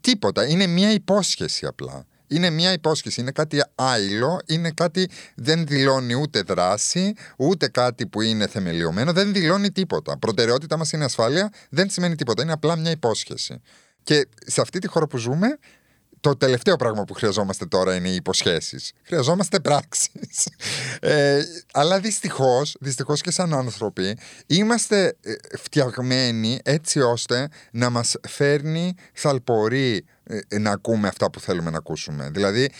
τίποτα. 0.00 0.46
Είναι 0.46 0.66
μια 0.66 0.92
υπόσχεση 0.92 1.66
απλά 1.66 2.06
Είναι 2.32 2.50
μια 2.50 2.72
υπόσχεση, 2.72 3.20
είναι 3.20 3.30
κάτι 3.30 3.62
άειλο, 3.74 4.40
είναι 4.46 4.70
κάτι 4.70 5.08
δεν 5.34 5.66
δηλώνει 5.66 6.14
ούτε 6.14 6.42
δράση, 6.42 7.14
ούτε 7.36 7.68
κάτι 7.68 8.06
που 8.06 8.20
είναι 8.20 8.46
θεμελιωμένο, 8.46 9.12
δεν 9.12 9.32
δηλώνει 9.32 9.70
τίποτα. 9.70 10.18
Προτεραιότητα 10.18 10.76
μας 10.76 10.92
είναι 10.92 11.04
ασφάλεια, 11.04 11.52
δεν 11.70 11.90
σημαίνει 11.90 12.14
τίποτα. 12.14 12.42
Είναι 12.42 12.52
απλά 12.52 12.76
μια 12.76 12.90
υπόσχεση. 12.90 13.60
Και 14.02 14.28
σε 14.46 14.60
αυτή 14.60 14.78
τη 14.78 14.86
χώρα 14.86 15.06
που 15.06 15.16
ζούμε, 15.16 15.58
το 16.22 16.36
τελευταίο 16.36 16.76
πράγμα 16.76 17.04
που 17.04 17.14
χρειαζόμαστε 17.14 17.66
τώρα 17.66 17.94
είναι 17.94 18.08
οι 18.08 18.14
υποσχέσεις. 18.14 18.92
Χρειαζόμαστε 19.02 19.60
πράξεις. 19.60 20.48
Ε, 21.00 21.42
αλλά 21.72 22.00
δυστυχώς, 22.00 22.76
δυστυχώς 22.80 23.20
και 23.20 23.30
σαν 23.30 23.54
άνθρωποι, 23.54 24.18
είμαστε 24.46 25.16
ε, 25.22 25.34
φτιαγμένοι 25.58 26.60
έτσι 26.64 27.00
ώστε 27.00 27.48
να 27.70 27.90
μας 27.90 28.14
φέρνει 28.28 28.94
θαλπορή 29.12 30.04
ε, 30.24 30.58
να 30.58 30.70
ακούμε 30.70 31.08
αυτά 31.08 31.30
που 31.30 31.40
θέλουμε 31.40 31.70
να 31.70 31.78
ακούσουμε. 31.78 32.30
Δηλαδή, 32.32 32.70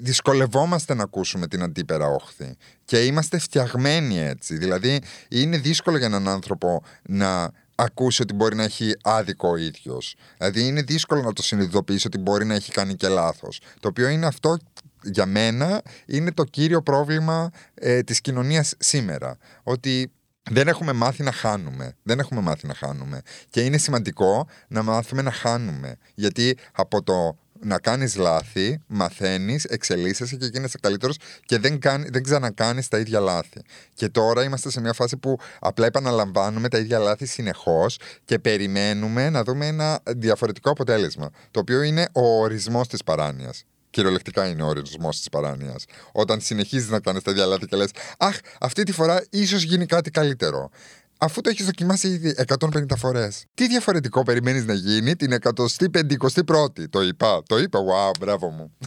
δυσκολευόμαστε 0.00 0.94
να 0.94 1.02
ακούσουμε 1.02 1.46
την 1.46 1.62
αντίπερα 1.62 2.06
όχθη. 2.06 2.56
Και 2.84 3.04
είμαστε 3.04 3.38
φτιαγμένοι 3.38 4.18
έτσι. 4.20 4.56
Δηλαδή, 4.56 5.00
είναι 5.28 5.56
δύσκολο 5.56 5.96
για 5.96 6.06
έναν 6.06 6.28
άνθρωπο 6.28 6.82
να 7.02 7.50
ακούσει 7.82 8.22
ότι 8.22 8.34
μπορεί 8.34 8.56
να 8.56 8.62
έχει 8.62 8.92
άδικο 9.02 9.48
ο 9.48 9.56
ίδιος. 9.56 10.14
Δηλαδή 10.36 10.66
είναι 10.66 10.82
δύσκολο 10.82 11.22
να 11.22 11.32
το 11.32 11.42
συνειδητοποιήσει 11.42 12.06
ότι 12.06 12.18
μπορεί 12.18 12.44
να 12.44 12.54
έχει 12.54 12.72
κάνει 12.72 12.94
και 12.94 13.08
λάθος. 13.08 13.60
Το 13.80 13.88
οποίο 13.88 14.08
είναι 14.08 14.26
αυτό 14.26 14.56
για 15.02 15.26
μένα 15.26 15.82
είναι 16.06 16.32
το 16.32 16.44
κύριο 16.44 16.82
πρόβλημα 16.82 17.50
ε, 17.74 18.02
της 18.02 18.20
κοινωνίας 18.20 18.74
σήμερα. 18.78 19.38
Ότι 19.62 20.12
δεν 20.50 20.68
έχουμε 20.68 20.92
μάθει 20.92 21.22
να 21.22 21.32
χάνουμε. 21.32 21.96
Δεν 22.02 22.18
έχουμε 22.18 22.40
μάθει 22.40 22.66
να 22.66 22.74
χάνουμε. 22.74 23.20
Και 23.50 23.64
είναι 23.64 23.78
σημαντικό 23.78 24.46
να 24.68 24.82
μάθουμε 24.82 25.22
να 25.22 25.30
χάνουμε. 25.30 25.96
Γιατί 26.14 26.56
από 26.72 27.02
το 27.02 27.38
να 27.62 27.78
κάνεις 27.78 28.16
λάθη, 28.16 28.82
μαθαίνεις, 28.86 29.64
εξελίσσεσαι 29.64 30.36
και 30.36 30.46
γίνεσαι 30.46 30.78
καλύτερος 30.80 31.16
και 31.44 31.58
δεν, 31.58 31.78
κάνει, 31.78 32.08
δεν 32.12 32.22
ξανακάνεις 32.22 32.88
τα 32.88 32.98
ίδια 32.98 33.20
λάθη. 33.20 33.62
Και 33.94 34.08
τώρα 34.08 34.44
είμαστε 34.44 34.70
σε 34.70 34.80
μια 34.80 34.92
φάση 34.92 35.16
που 35.16 35.38
απλά 35.60 35.86
επαναλαμβάνουμε 35.86 36.68
τα 36.68 36.78
ίδια 36.78 36.98
λάθη 36.98 37.26
συνεχώς 37.26 37.98
και 38.24 38.38
περιμένουμε 38.38 39.30
να 39.30 39.44
δούμε 39.44 39.66
ένα 39.66 40.00
διαφορετικό 40.16 40.70
αποτέλεσμα. 40.70 41.30
Το 41.50 41.60
οποίο 41.60 41.82
είναι 41.82 42.08
ο 42.12 42.40
ορισμός 42.40 42.88
της 42.88 43.02
παράνοιας. 43.04 43.64
Κυριολεκτικά 43.90 44.46
είναι 44.46 44.62
ο 44.62 44.66
ορισμός 44.66 45.18
της 45.18 45.28
παράνοιας. 45.28 45.84
Όταν 46.12 46.40
συνεχίζεις 46.40 46.88
να 46.88 47.00
κάνεις 47.00 47.22
τα 47.22 47.30
ίδια 47.30 47.46
λάθη 47.46 47.66
και 47.66 47.76
λες, 47.76 47.90
Αχ, 48.18 48.36
αυτή 48.60 48.82
τη 48.82 48.92
φορά 48.92 49.24
ίσως 49.30 49.62
γίνει 49.62 49.86
κάτι 49.86 50.10
καλύτερο 50.10 50.70
αφού 51.20 51.40
το 51.40 51.50
έχεις 51.50 51.64
δοκιμάσει 51.64 52.08
ήδη 52.08 52.34
150 52.58 52.84
φορές. 52.96 53.44
Τι 53.54 53.66
διαφορετικό 53.66 54.22
περιμένεις 54.22 54.64
να 54.64 54.74
γίνει 54.74 55.16
την 55.16 55.38
151η. 55.40 56.88
Το 56.90 57.02
είπα, 57.02 57.42
το 57.46 57.58
είπα, 57.58 57.78
wow, 57.78 58.18
μπράβο 58.20 58.50
μου. 58.50 58.76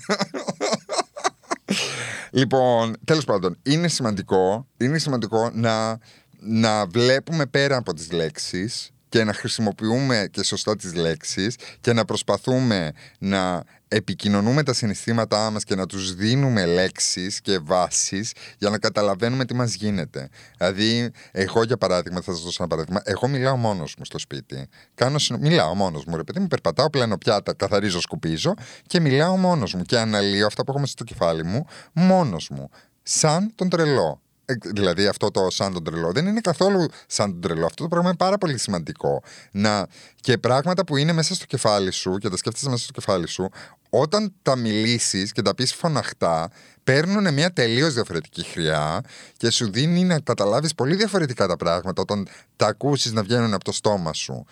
λοιπόν, 2.39 2.95
τέλος 3.05 3.25
πάντων, 3.25 3.57
είναι 3.63 3.87
σημαντικό, 3.87 4.67
είναι 4.77 4.97
σημαντικό 4.97 5.49
να, 5.53 5.97
να 6.39 6.87
βλέπουμε 6.87 7.45
πέρα 7.45 7.77
από 7.77 7.93
τις 7.93 8.11
λέξεις 8.11 8.91
και 9.13 9.23
να 9.23 9.33
χρησιμοποιούμε 9.33 10.27
και 10.31 10.43
σωστά 10.43 10.75
τις 10.75 10.93
λέξεις 10.93 11.55
και 11.81 11.93
να 11.93 12.05
προσπαθούμε 12.05 12.91
να 13.19 13.63
επικοινωνούμε 13.87 14.63
τα 14.63 14.73
συναισθήματά 14.73 15.49
μας 15.49 15.63
και 15.63 15.75
να 15.75 15.85
τους 15.85 16.15
δίνουμε 16.15 16.65
λέξεις 16.65 17.41
και 17.41 17.59
βάσεις 17.59 18.31
για 18.57 18.69
να 18.69 18.77
καταλαβαίνουμε 18.77 19.45
τι 19.45 19.53
μας 19.53 19.73
γίνεται. 19.73 20.29
Δηλαδή, 20.57 21.11
εγώ 21.31 21.63
για 21.63 21.77
παράδειγμα, 21.77 22.21
θα 22.21 22.31
σας 22.31 22.41
δώσω 22.41 22.57
ένα 22.59 22.69
παράδειγμα, 22.69 23.01
εγώ 23.03 23.27
μιλάω 23.27 23.57
μόνος 23.57 23.95
μου 23.97 24.05
στο 24.05 24.19
σπίτι. 24.19 24.67
Κάνω 24.95 25.19
συνο... 25.19 25.37
Μιλάω 25.41 25.75
μόνος 25.75 26.05
μου, 26.05 26.15
ρε 26.15 26.23
παιδί 26.23 26.39
μου, 26.39 26.47
περπατάω, 26.47 26.89
πλένω 26.89 27.17
πιάτα, 27.17 27.53
καθαρίζω, 27.53 28.01
σκουπίζω 28.01 28.53
και 28.87 28.99
μιλάω 28.99 29.37
μόνος 29.37 29.73
μου 29.73 29.81
και 29.81 29.97
αναλύω 29.97 30.45
αυτά 30.45 30.63
που 30.63 30.71
έχω 30.71 30.79
μέσα 30.79 30.91
στο 30.91 31.03
κεφάλι 31.03 31.43
μου 31.43 31.65
μόνος 31.93 32.49
μου. 32.49 32.69
Σαν 33.03 33.51
τον 33.55 33.69
τρελό. 33.69 34.21
Ε, 34.45 34.53
δηλαδή 34.73 35.07
αυτό 35.07 35.31
το 35.31 35.49
σαν 35.49 35.73
τον 35.73 35.83
τρελό 35.83 36.11
δεν 36.11 36.27
είναι 36.27 36.41
καθόλου 36.41 36.85
σαν 37.07 37.31
τον 37.31 37.41
τρελό. 37.41 37.65
Αυτό 37.65 37.83
το 37.83 37.89
πράγμα 37.89 38.07
είναι 38.07 38.17
πάρα 38.17 38.37
πολύ 38.37 38.57
σημαντικό. 38.57 39.23
Να... 39.51 39.87
Και 40.15 40.37
πράγματα 40.37 40.85
που 40.85 40.97
είναι 40.97 41.13
μέσα 41.13 41.35
στο 41.35 41.45
κεφάλι 41.45 41.91
σου 41.91 42.17
και 42.17 42.29
τα 42.29 42.37
σκέφτεσαι 42.37 42.69
μέσα 42.69 42.83
στο 42.83 42.91
κεφάλι 42.91 43.27
σου, 43.27 43.49
όταν 43.89 44.33
τα 44.41 44.55
μιλήσεις 44.55 45.31
και 45.31 45.41
τα 45.41 45.55
πεις 45.55 45.73
φωναχτά, 45.73 46.51
παίρνουν 46.83 47.33
μια 47.33 47.53
τελείως 47.53 47.93
διαφορετική 47.93 48.43
χρειά 48.43 49.01
και 49.37 49.49
σου 49.49 49.71
δίνει 49.71 50.03
να 50.03 50.19
καταλάβεις 50.19 50.75
πολύ 50.75 50.95
διαφορετικά 50.95 51.47
τα 51.47 51.55
πράγματα 51.55 52.01
όταν 52.01 52.27
τα 52.55 52.67
ακούσεις 52.67 53.11
να 53.11 53.23
βγαίνουν 53.23 53.53
από 53.53 53.63
το 53.63 53.71
στόμα 53.71 54.13
σου 54.13 54.45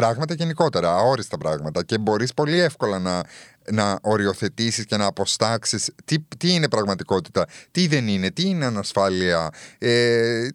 πράγματα 0.00 0.34
γενικότερα, 0.34 0.94
αόριστα 0.94 1.38
πράγματα 1.38 1.84
και 1.84 1.98
μπορείς 1.98 2.34
πολύ 2.34 2.60
εύκολα 2.60 2.98
να, 2.98 3.22
να 3.70 3.98
οριοθετήσεις 4.02 4.84
και 4.84 4.96
να 4.96 5.04
αποστάξεις 5.04 5.90
τι, 6.04 6.16
τι 6.38 6.52
είναι 6.52 6.68
πραγματικότητα, 6.68 7.46
τι 7.70 7.86
δεν 7.86 8.08
είναι, 8.08 8.30
τι 8.30 8.48
είναι 8.48 8.64
ανασφάλεια, 8.64 9.50
ε, 9.78 10.48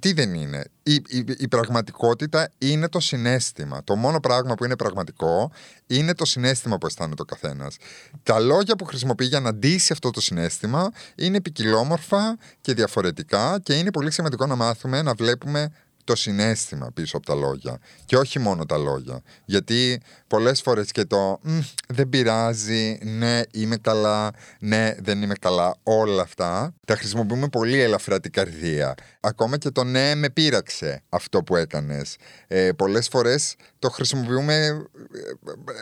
τι 0.00 0.12
δεν 0.12 0.34
είναι. 0.34 0.64
Η, 0.82 0.94
η, 0.94 1.24
η, 1.38 1.48
πραγματικότητα 1.48 2.50
είναι 2.58 2.88
το 2.88 3.00
συνέστημα. 3.00 3.84
Το 3.84 3.96
μόνο 3.96 4.20
πράγμα 4.20 4.54
που 4.54 4.64
είναι 4.64 4.76
πραγματικό 4.76 5.50
είναι 5.86 6.14
το 6.14 6.24
συνέστημα 6.24 6.78
που 6.78 6.86
αισθάνεται 6.86 7.22
ο 7.22 7.24
καθένας. 7.24 7.76
Τα 8.22 8.38
λόγια 8.38 8.76
που 8.76 8.84
χρησιμοποιεί 8.84 9.26
για 9.26 9.40
να 9.40 9.54
ντύσει 9.54 9.92
αυτό 9.92 10.10
το 10.10 10.20
συνέστημα 10.20 10.90
είναι 11.14 11.40
ποικιλόμορφα 11.40 12.36
και 12.60 12.74
διαφορετικά 12.74 13.60
και 13.62 13.74
είναι 13.74 13.90
πολύ 13.90 14.10
σημαντικό 14.10 14.46
να 14.46 14.56
μάθουμε 14.56 15.02
να 15.02 15.14
βλέπουμε 15.14 15.72
το 16.04 16.16
συνέστημα 16.16 16.90
πίσω 16.94 17.16
από 17.16 17.26
τα 17.26 17.34
λόγια 17.34 17.78
και 18.04 18.16
όχι 18.16 18.38
μόνο 18.38 18.66
τα 18.66 18.78
λόγια. 18.78 19.22
Γιατί 19.44 20.00
πολλές 20.26 20.60
φορές 20.60 20.90
και 20.90 21.04
το 21.04 21.40
δεν 21.88 22.08
πειράζει, 22.08 22.98
ναι 23.02 23.40
είμαι 23.52 23.76
καλά, 23.76 24.30
ναι 24.58 24.94
δεν 24.98 25.22
είμαι 25.22 25.34
καλά, 25.34 25.76
όλα 25.82 26.22
αυτά 26.22 26.74
τα 26.86 26.96
χρησιμοποιούμε 26.96 27.48
πολύ 27.48 27.80
ελαφρά 27.80 28.20
την 28.20 28.32
καρδία. 28.32 28.94
Ακόμα 29.20 29.58
και 29.58 29.70
το 29.70 29.84
ναι 29.84 30.14
με 30.14 30.30
πείραξε 30.30 31.02
αυτό 31.08 31.42
που 31.42 31.56
έκανες. 31.56 32.16
Ε, 32.46 32.72
πολλές 32.72 33.08
φορές 33.08 33.54
το 33.78 33.90
χρησιμοποιούμε 33.90 34.54
ε, 34.54 34.86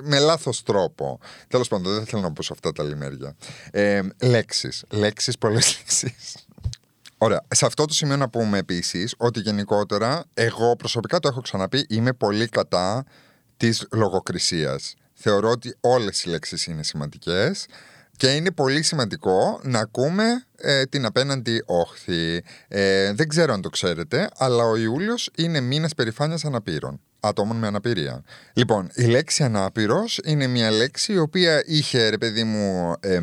με 0.03 0.19
λάθος 0.19 0.63
τρόπο. 0.63 1.21
Τέλος 1.49 1.69
πάντων 1.69 1.95
δεν 1.95 2.07
θέλω 2.07 2.23
να 2.23 2.33
πω 2.33 2.43
σε 2.43 2.53
αυτά 2.53 2.73
τα 2.73 2.83
λιμέρια. 2.83 3.37
Ε, 3.71 4.01
λέξεις, 4.23 4.85
λέξεις, 4.91 5.39
πολλές 5.39 5.77
λέξεις. 5.79 6.35
Ωραία. 7.23 7.45
Σε 7.55 7.67
αυτό 7.67 7.85
το 7.85 7.95
σημείο 7.95 8.17
να 8.17 8.29
πούμε 8.29 8.59
επίσης 8.59 9.15
ότι 9.17 9.41
γενικότερα 9.41 10.25
εγώ 10.35 10.77
προσωπικά 10.77 11.19
το 11.19 11.29
έχω 11.29 11.41
ξαναπεί, 11.41 11.87
είμαι 11.89 12.13
πολύ 12.13 12.49
κατά 12.49 13.05
της 13.57 13.87
λογοκρισίας. 13.93 14.95
Θεωρώ 15.15 15.51
ότι 15.51 15.77
όλες 15.81 16.25
οι 16.25 16.29
λέξεις 16.29 16.67
είναι 16.67 16.83
σημαντικές 16.83 17.67
και 18.17 18.27
είναι 18.27 18.51
πολύ 18.51 18.83
σημαντικό 18.83 19.61
να 19.63 19.79
ακούμε 19.79 20.45
ε, 20.57 20.85
την 20.85 21.05
απέναντι 21.05 21.63
όχθη. 21.67 22.43
Ε, 22.69 23.13
δεν 23.13 23.29
ξέρω 23.29 23.53
αν 23.53 23.63
το 23.63 23.69
ξέρετε, 23.69 24.29
αλλά 24.37 24.65
ο 24.65 24.77
Ιούλιος 24.77 25.31
είναι 25.37 25.61
μήνα 25.61 25.89
περηφάνειας 25.97 26.45
αναπήρων 26.45 27.01
ατόμων 27.21 27.57
με 27.57 27.67
αναπηρία. 27.67 28.23
Λοιπόν, 28.53 28.91
η 28.95 29.05
λέξη 29.05 29.45
ανάπηρος 29.45 30.21
είναι 30.25 30.47
μια 30.47 30.71
λέξη 30.71 31.13
η 31.13 31.19
οποία 31.19 31.63
είχε, 31.67 32.09
ρε 32.09 32.19
παιδί 32.19 32.45
μου, 32.45 32.95
ε, 33.01 33.21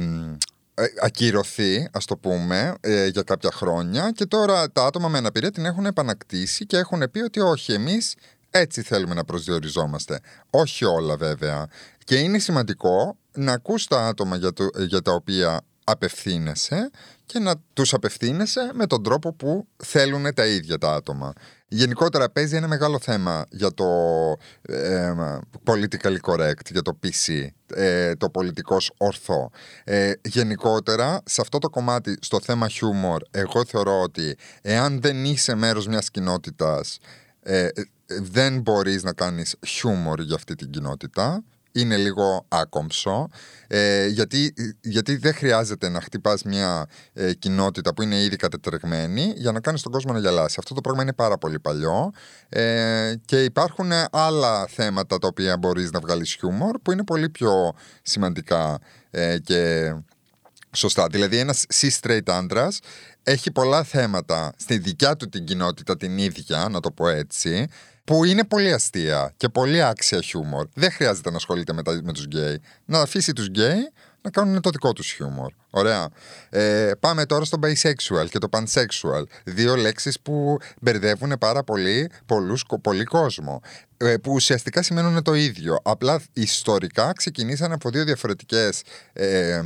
ακυρωθεί, 1.01 1.89
ας 1.91 2.05
το 2.05 2.17
πούμε, 2.17 2.75
ε, 2.79 3.07
για 3.07 3.21
κάποια 3.21 3.51
χρόνια 3.51 4.12
και 4.15 4.25
τώρα 4.25 4.71
τα 4.71 4.86
άτομα 4.86 5.07
με 5.07 5.17
αναπηρία 5.17 5.51
την 5.51 5.65
έχουν 5.65 5.86
επανακτήσει 5.86 6.65
και 6.65 6.77
έχουν 6.77 7.12
πει 7.12 7.19
ότι 7.19 7.39
όχι, 7.39 7.74
εμείς 7.74 8.15
έτσι 8.51 8.81
θέλουμε 8.81 9.13
να 9.13 9.24
προσδιοριζόμαστε. 9.24 10.19
Όχι 10.50 10.86
όλα 10.86 11.15
βέβαια. 11.15 11.67
Και 12.03 12.15
είναι 12.15 12.39
σημαντικό 12.39 13.17
να 13.33 13.53
ακούς 13.53 13.88
τα 13.88 14.07
άτομα 14.07 14.36
για, 14.36 14.53
το, 14.53 14.69
για 14.77 15.01
τα 15.01 15.12
οποία 15.12 15.62
απευθύνεσαι 15.83 16.89
και 17.31 17.39
να 17.39 17.55
τους 17.74 17.93
απευθύνεσαι 17.93 18.71
με 18.74 18.88
τον 18.88 19.03
τρόπο 19.03 19.33
που 19.33 19.67
θέλουν 19.77 20.33
τα 20.33 20.45
ίδια 20.45 20.77
τα 20.77 20.93
άτομα. 20.93 21.33
Γενικότερα 21.67 22.29
παίζει 22.29 22.55
ένα 22.55 22.67
μεγάλο 22.67 23.00
θέμα 23.00 23.45
για 23.50 23.74
το 23.74 23.86
ε, 24.62 25.13
political 25.63 26.15
correct, 26.21 26.71
για 26.71 26.81
το 26.81 27.00
PC, 27.03 27.48
ε, 27.74 28.15
το 28.15 28.29
πολιτικός 28.29 28.91
ορθό. 28.98 29.50
Ε, 29.83 30.12
γενικότερα, 30.21 31.21
σε 31.25 31.41
αυτό 31.41 31.57
το 31.57 31.69
κομμάτι, 31.69 32.17
στο 32.21 32.39
θέμα 32.41 32.67
χιούμορ, 32.67 33.21
εγώ 33.31 33.65
θεωρώ 33.65 34.01
ότι 34.01 34.38
εάν 34.62 35.01
δεν 35.01 35.25
είσαι 35.25 35.55
μέρος 35.55 35.88
μιας 35.88 36.12
κοινότητας, 36.12 36.98
ε, 37.41 37.67
δεν 38.05 38.62
μπορείς 38.62 39.03
να 39.03 39.13
κάνεις 39.13 39.55
χιούμορ 39.67 40.21
για 40.21 40.36
αυτή 40.36 40.55
την 40.55 40.69
κοινότητα 40.69 41.43
είναι 41.72 41.98
λίγο 41.98 42.46
άκομψο 42.48 43.30
ε, 43.68 44.08
γιατί, 44.08 44.54
γιατί 44.82 45.16
δεν 45.16 45.34
χρειάζεται 45.34 45.90
να 45.90 46.02
χτυπάς 46.02 46.44
μια 46.44 46.86
ε, 47.14 47.34
κοινότητα 47.34 47.94
που 47.94 48.02
είναι 48.02 48.22
ήδη 48.22 48.36
κατετρεγμένη 48.36 49.34
για 49.36 49.52
να 49.52 49.60
κάνεις 49.60 49.82
τον 49.82 49.92
κόσμο 49.92 50.14
να 50.14 50.20
γελάσει. 50.20 50.56
Αυτό 50.60 50.74
το 50.74 50.82
πράγμα 50.82 51.02
είναι 51.02 51.14
πάρα 51.14 51.38
πολύ 51.38 51.60
παλιό 51.60 52.12
ε, 52.50 53.14
και 53.26 53.44
υπάρχουν 53.44 53.92
άλλα 54.12 54.68
θέματα 54.68 55.18
τα 55.18 55.28
οποία 55.28 55.58
μπορείς 55.58 55.92
να 55.92 56.00
βγάλεις 56.00 56.34
χιούμορ 56.34 56.80
που 56.82 56.92
είναι 56.92 57.04
πολύ 57.04 57.30
πιο 57.30 57.74
σημαντικά 58.02 58.80
ε, 59.12 59.38
και 59.40 59.94
σωστά. 60.76 61.08
Δηλαδή 61.08 61.38
ένας 61.38 61.66
cis 61.74 61.88
straight 61.88 62.27
άντρας 62.28 62.80
έχει 63.24 63.52
πολλά 63.52 63.84
θέματα 63.84 64.54
στη 64.58 64.78
δικιά 64.78 65.16
του 65.16 65.30
την 65.30 65.46
κοινότητα 65.46 65.98
την 65.98 66.18
ίδια, 66.18 66.68
να 66.70 66.80
το 66.80 66.92
πω 66.92 67.08
έτσι, 67.08 67.68
που 68.10 68.24
είναι 68.24 68.44
πολύ 68.44 68.74
αστεία 68.74 69.34
και 69.38 69.50
πολύ 69.50 69.84
άξια 69.84 70.22
χιούμορ. 70.22 70.68
Δεν 70.74 70.92
χρειάζεται 70.92 71.30
να 71.30 71.36
ασχολείται 71.36 71.74
με, 71.74 71.84
τα, 71.84 72.00
με 72.04 72.13
τους 72.13 72.25
γκέι. 72.25 72.62
Να 72.86 73.01
αφήσει 73.01 73.34
τους 73.34 73.48
γκέι 73.48 73.92
να 74.22 74.30
κάνουν 74.30 74.62
το 74.62 74.70
δικό 74.70 74.94
τους 74.94 75.12
χιούμορ. 75.12 75.52
Ωραία. 75.70 76.10
Ε, 76.50 76.92
πάμε 77.00 77.26
τώρα 77.26 77.46
στο 77.46 77.58
bisexual 77.62 78.30
και 78.30 78.38
το 78.38 78.48
pansexual. 78.52 79.24
Δύο 79.44 79.76
λέξεις 79.76 80.20
που 80.20 80.58
μπερδεύουν 80.82 81.38
πάρα 81.40 81.64
πολύ 81.64 82.12
πολλούς, 82.26 82.66
πολύ 82.82 83.04
κόσμο. 83.04 83.62
Ε, 84.02 84.18
που 84.18 84.32
ουσιαστικά 84.34 84.82
σημαίνουν 84.82 85.24
το 85.24 85.34
ίδιο. 85.34 85.80
Απλά 85.84 86.22
ιστορικά 86.34 87.14
ξεκινήσαν 87.14 87.72
από 87.72 87.90
δύο 87.90 88.04
διαφορετικές 88.04 88.82
ε, 89.14 89.62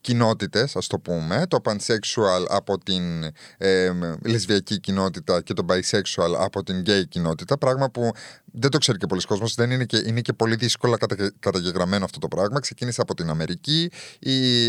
κοινότητες, 0.00 0.76
ας 0.76 0.86
το 0.86 0.98
πούμε. 0.98 1.46
Το 1.48 1.58
pansexual 1.64 2.44
από 2.48 2.78
την 2.78 3.24
ε, 3.58 3.92
λεσβιακή 4.24 4.80
κοινότητα 4.80 5.42
και 5.42 5.52
το 5.52 5.66
bisexual 5.68 6.34
από 6.38 6.62
την 6.62 6.82
gay 6.86 7.02
κοινότητα. 7.08 7.58
Πράγμα 7.58 7.90
που 7.90 8.10
δεν 8.58 8.70
το 8.70 8.78
ξέρει 8.78 8.98
και 8.98 9.06
πολλοί 9.06 9.20
κόσμος, 9.20 9.54
δεν 9.54 9.70
είναι 9.70 9.84
και, 9.84 10.02
είναι 10.06 10.20
και 10.20 10.32
πολύ 10.32 10.56
δύσκολα 10.56 10.96
κατα, 10.96 11.32
καταγεγραμμένο 11.38 12.04
αυτό 12.04 12.18
το 12.18 12.28
πράγμα. 12.28 12.60
Ξεκίνησε 12.60 13.00
από 13.00 13.14
την 13.14 13.30
Αμερική, 13.30 13.90
η, 14.18 14.66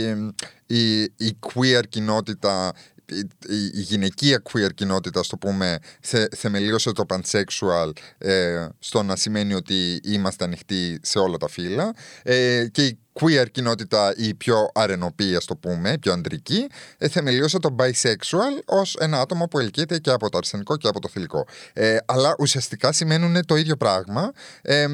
η, 0.65 1.01
η 1.01 1.38
queer 1.53 1.84
κοινότητα 1.89 2.74
η, 3.48 3.82
γυναικεία 3.82 4.41
queer 4.51 4.70
κοινότητα, 4.74 5.22
το 5.27 5.38
πούμε, 5.38 5.79
θε, 6.01 6.27
θεμελίωσε 6.36 6.91
το 6.91 7.06
pansexual 7.10 7.91
ε, 8.17 8.67
στο 8.79 9.03
να 9.03 9.15
σημαίνει 9.15 9.53
ότι 9.53 10.00
είμαστε 10.03 10.44
ανοιχτοί 10.44 11.00
σε 11.01 11.20
όλα 11.20 11.38
τα 11.38 11.48
φύλλα 11.48 11.94
ε, 12.24 12.67
και 12.72 12.86
η 12.86 13.00
queer 13.22 13.46
κοινότητα 13.52 14.14
η 14.18 14.34
πιο 14.34 14.70
αρενοπή, 14.74 15.36
ας 15.36 15.46
το 15.46 15.56
πούμε, 15.56 15.98
πιο 15.98 16.14
αντρική, 16.14 16.68
ε, 16.98 17.08
θεμελίωσε 17.08 17.60
το 17.60 17.76
bisexual 17.80 18.62
ως 18.66 18.96
ένα 18.96 19.20
άτομο 19.20 19.48
που 19.48 19.60
ελκύεται 19.60 20.00
και 20.00 20.12
από 20.12 20.30
το 20.30 20.38
αρσενικό 20.38 20.78
και 20.78 20.88
από 20.88 21.00
το 21.00 21.08
θηλυκό. 21.08 21.48
Ε, 21.74 21.98
αλλά 22.06 22.36
ουσιαστικά 22.40 22.92
σημαίνουν 22.92 23.46
το 23.46 23.56
ίδιο 23.56 23.76
πράγμα 23.76 24.32
ε, 24.62 24.88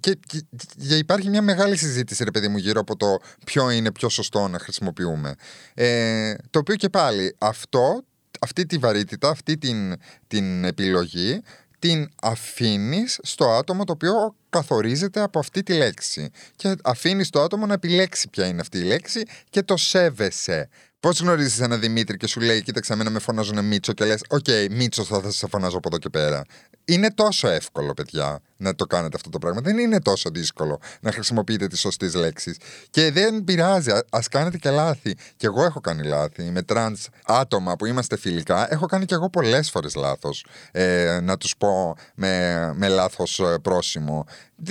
και, 0.00 0.18
και, 0.26 0.44
και, 0.88 0.96
υπάρχει 0.96 1.28
μια 1.28 1.42
μεγάλη 1.42 1.76
συζήτηση, 1.76 2.24
ρε 2.24 2.30
παιδί 2.30 2.48
μου, 2.48 2.56
γύρω 2.56 2.80
από 2.80 2.96
το 2.96 3.18
ποιο 3.44 3.70
είναι 3.70 3.92
πιο 3.92 4.08
σωστό 4.08 4.48
να 4.48 4.58
χρησιμοποιούμε. 4.58 5.34
Ε, 5.74 6.34
το 6.50 6.58
οποίο 6.58 6.74
και 6.74 6.88
πάλι 6.88 7.36
αυτό 7.38 8.02
αυτή 8.40 8.66
τη 8.66 8.78
βαρύτητα, 8.78 9.28
αυτή 9.28 9.58
την, 9.58 9.96
την 10.26 10.64
επιλογή 10.64 11.42
την 11.78 12.10
αφήνεις 12.22 13.18
στο 13.22 13.50
άτομο 13.50 13.84
το 13.84 13.92
οποίο 13.92 14.34
καθορίζεται 14.50 15.20
από 15.20 15.38
αυτή 15.38 15.62
τη 15.62 15.72
λέξη. 15.72 16.30
Και 16.56 16.76
αφήνεις 16.82 17.30
το 17.30 17.42
άτομο 17.42 17.66
να 17.66 17.74
επιλέξει 17.74 18.28
ποια 18.28 18.46
είναι 18.46 18.60
αυτή 18.60 18.78
η 18.78 18.82
λέξη 18.82 19.22
και 19.50 19.62
το 19.62 19.76
σέβεσαι. 19.76 20.68
Όπως 21.00 21.20
γνωρίζεις 21.20 21.60
ένα 21.60 21.76
Δημήτρη 21.76 22.16
και 22.16 22.26
σου 22.26 22.40
λέει: 22.40 22.62
Κοίταξε, 22.62 22.92
εμένα 22.92 23.10
με 23.10 23.18
φωνάζουν 23.18 23.64
Μίτσο 23.64 23.92
και 23.92 24.04
λες: 24.04 24.20
OK, 24.28 24.44
okay, 24.46 24.66
Μίτσο 24.70 25.04
θα, 25.04 25.20
θα 25.20 25.30
σε 25.30 25.46
φωνάζω 25.46 25.76
από 25.76 25.88
εδώ 25.88 25.98
και 25.98 26.08
πέρα. 26.08 26.44
Είναι 26.84 27.10
τόσο 27.10 27.48
εύκολο, 27.48 27.94
παιδιά, 27.94 28.40
να 28.56 28.74
το 28.74 28.86
κάνετε 28.86 29.16
αυτό 29.16 29.30
το 29.30 29.38
πράγμα. 29.38 29.60
Δεν 29.60 29.78
είναι 29.78 30.00
τόσο 30.00 30.30
δύσκολο 30.30 30.80
να 31.00 31.12
χρησιμοποιείτε 31.12 31.66
τις 31.66 31.80
σωστές 31.80 32.14
λέξεις. 32.14 32.56
Και 32.90 33.10
δεν 33.10 33.44
πειράζει, 33.44 33.90
ας 33.90 34.20
κάνετε 34.30 34.56
και 34.56 34.70
λάθη. 34.70 35.14
Και 35.36 35.46
εγώ 35.46 35.64
έχω 35.64 35.80
κάνει 35.80 36.02
λάθη. 36.02 36.42
Με 36.42 36.62
τρανς 36.62 37.06
άτομα 37.24 37.76
που 37.76 37.86
είμαστε 37.86 38.16
φιλικά, 38.16 38.72
έχω 38.72 38.86
κάνει 38.86 39.04
και 39.04 39.14
εγώ 39.14 39.30
πολλές 39.30 39.70
φορές 39.70 39.94
λάθος. 39.94 40.44
Ε, 40.72 41.20
να 41.22 41.36
τους 41.36 41.56
πω 41.56 41.96
με, 42.14 42.72
με 42.74 42.88
λάθος 42.88 43.38
ε, 43.38 43.58
πρόσημο. 43.62 44.26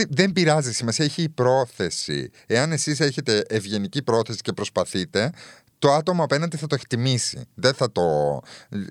Δεν 0.09 0.33
πειράζει, 0.33 0.73
σημασία 0.73 1.05
έχει 1.05 1.21
η 1.21 1.29
πρόθεση. 1.29 2.29
Εάν 2.45 2.71
εσείς 2.71 2.99
έχετε 2.99 3.43
ευγενική 3.47 4.01
πρόθεση 4.01 4.39
και 4.41 4.53
προσπαθείτε, 4.53 5.31
το 5.79 5.91
άτομο 5.91 6.23
απέναντι 6.23 6.57
θα 6.57 6.67
το 6.67 6.75
εκτιμήσει. 6.75 7.47
Δεν 7.53 7.73
θα 7.73 7.91
το... 7.91 8.01